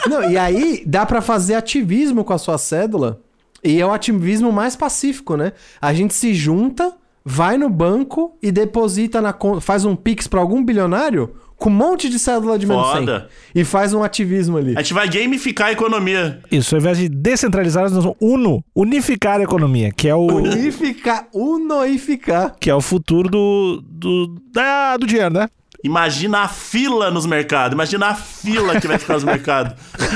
Não, 0.09 0.29
e 0.29 0.35
aí 0.35 0.83
dá 0.85 1.05
pra 1.05 1.21
fazer 1.21 1.53
ativismo 1.53 2.23
com 2.23 2.33
a 2.33 2.37
sua 2.39 2.57
cédula. 2.57 3.21
E 3.63 3.79
é 3.79 3.85
o 3.85 3.91
ativismo 3.93 4.51
mais 4.51 4.75
pacífico, 4.75 5.37
né? 5.37 5.53
A 5.79 5.93
gente 5.93 6.13
se 6.15 6.33
junta, 6.33 6.91
vai 7.23 7.57
no 7.57 7.69
banco 7.69 8.37
e 8.41 8.51
deposita 8.51 9.21
na 9.21 9.31
conta, 9.33 9.61
faz 9.61 9.85
um 9.85 9.95
pix 9.95 10.27
pra 10.27 10.39
algum 10.39 10.63
bilionário 10.63 11.33
com 11.55 11.69
um 11.69 11.73
monte 11.73 12.09
de 12.09 12.17
cédula 12.17 12.57
de 12.57 12.65
menos 12.65 12.87
100. 12.91 12.99
Foda. 13.01 13.29
E 13.53 13.63
faz 13.63 13.93
um 13.93 14.01
ativismo 14.03 14.57
ali. 14.57 14.73
A 14.75 14.81
gente 14.81 14.95
vai 14.95 15.07
gamificar 15.07 15.67
a 15.67 15.71
economia. 15.71 16.41
Isso, 16.51 16.73
ao 16.73 16.81
invés 16.81 16.97
de 16.97 17.07
descentralizar, 17.07 17.83
nós 17.83 18.03
vamos 18.03 18.17
uno, 18.19 18.63
unificar 18.75 19.39
a 19.39 19.43
economia, 19.43 19.91
que 19.95 20.07
é 20.07 20.15
o, 20.15 20.25
Unificar, 20.25 21.27
unoificar. 21.31 22.55
que 22.59 22.67
é 22.67 22.73
o 22.73 22.81
futuro 22.81 23.29
do, 23.29 23.83
do, 23.87 24.35
da- 24.51 24.97
do 24.97 25.05
dinheiro, 25.05 25.33
né? 25.35 25.47
Imagina 25.83 26.39
a 26.39 26.47
fila 26.47 27.11
nos 27.11 27.27
mercados. 27.27 27.73
Imagina 27.75 28.07
a 28.07 28.15
fila 28.15 28.79
que 28.81 28.87
vai 28.87 28.97
ficar 28.97 29.13
nos 29.13 29.23
mercados. 29.25 29.73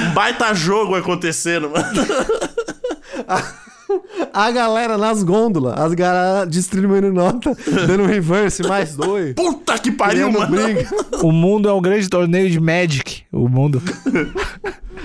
Um 0.10 0.14
baita 0.16 0.52
jogo 0.56 0.96
acontecendo, 0.96 1.70
mano. 1.70 1.86
A 4.34 4.52
galera 4.52 4.98
nas 4.98 5.24
gôndolas, 5.24 5.80
as 5.80 5.94
galera 5.94 6.46
distribuindo 6.46 7.12
nota, 7.14 7.56
dando 7.88 8.06
reverse, 8.06 8.64
mais 8.64 8.96
dois. 8.96 9.34
Puta 9.34 9.78
que 9.78 9.92
pariu, 9.92 10.32
mano. 10.32 10.48
briga. 10.48 10.90
O 11.22 11.32
mundo 11.32 11.70
é 11.70 11.74
um 11.74 11.82
grande 11.82 12.10
torneio 12.10 12.50
de 12.50 12.60
Magic. 12.60 13.24
O 13.32 13.48
mundo. 13.48 13.82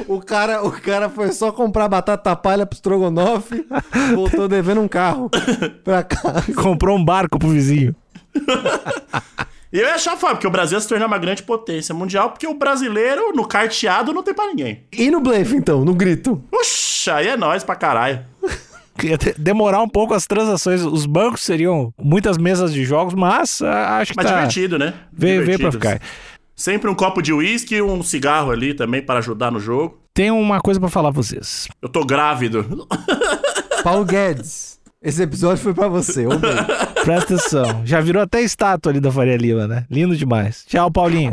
O 0.09 0.21
cara, 0.21 0.65
o 0.65 0.73
cara 0.73 1.09
foi 1.09 1.31
só 1.33 1.53
comprar 1.53 1.89
batata 1.89 2.35
palha 2.35 2.65
pro 2.65 2.77
Strogonoff, 2.77 3.67
voltou 4.15 4.49
devendo 4.49 4.81
um 4.81 4.89
carro 4.89 5.31
pra 5.85 6.03
casa. 6.03 6.53
Comprou 6.55 6.97
um 6.97 7.05
barco 7.05 7.39
pro 7.39 7.49
vizinho. 7.49 7.95
E 9.73 9.79
eu 9.79 9.87
ia 9.87 9.95
achar 9.95 10.17
foda, 10.17 10.35
porque 10.35 10.47
o 10.47 10.51
Brasil 10.51 10.77
ia 10.77 10.81
se 10.81 10.89
tornar 10.89 11.07
uma 11.07 11.19
grande 11.19 11.45
potência 11.45 11.95
mundial, 11.95 12.31
porque 12.31 12.47
o 12.47 12.55
brasileiro, 12.55 13.33
no 13.35 13.47
carteado, 13.47 14.13
não 14.13 14.23
tem 14.23 14.35
pra 14.35 14.47
ninguém. 14.47 14.83
E 14.93 15.11
no 15.13 15.21
blefe, 15.21 15.55
então, 15.55 15.85
no 15.85 15.95
grito? 15.95 16.43
Puxa, 16.51 17.17
aí 17.17 17.29
é 17.29 17.37
nóis 17.37 17.63
pra 17.63 17.77
caralho. 17.77 18.25
Demorar 19.39 19.83
um 19.83 19.89
pouco 19.89 20.15
as 20.15 20.27
transações. 20.27 20.83
Os 20.83 21.07
bancos 21.07 21.43
seriam 21.43 21.93
muitas 22.01 22.39
mesas 22.39 22.73
de 22.73 22.85
jogos, 22.85 23.15
mas 23.15 23.61
ah, 23.63 23.99
acho 23.99 24.13
que 24.13 24.17
Mas 24.17 24.27
tá... 24.27 24.35
divertido, 24.35 24.79
né? 24.79 24.95
Veio, 25.13 25.45
veio 25.45 25.59
pra 25.59 25.73
ficar. 25.73 26.01
Sempre 26.55 26.91
um 26.91 26.95
copo 26.95 27.23
de 27.23 27.33
uísque 27.33 27.77
e 27.77 27.83
um 27.83 28.03
cigarro 28.03 28.51
ali 28.51 28.75
também 28.75 29.01
para 29.01 29.19
ajudar 29.19 29.51
no 29.51 29.59
jogo. 29.59 29.99
Tem 30.13 30.31
uma 30.31 30.61
coisa 30.61 30.79
pra 30.79 30.89
falar 30.89 31.13
pra 31.13 31.23
vocês. 31.23 31.67
Eu 31.81 31.89
tô 31.89 32.05
grávido. 32.05 32.87
Paulo 33.83 34.05
Guedes, 34.05 34.79
esse 35.03 35.23
episódio 35.23 35.63
foi 35.63 35.73
pra 35.73 35.89
você, 35.89 36.27
ô 36.27 36.37
bem. 36.39 36.51
Presta 37.03 37.35
atenção. 37.35 37.83
Já 37.87 38.03
virou 38.03 38.23
até 38.23 38.43
estátua 38.43 38.93
ali 38.93 39.01
da 39.01 39.11
Faria 39.11 39.37
Lima, 39.37 39.67
né? 39.67 39.87
Lindo 39.91 40.15
demais. 40.15 40.65
Tchau, 40.67 40.91
Paulinho. 40.91 41.31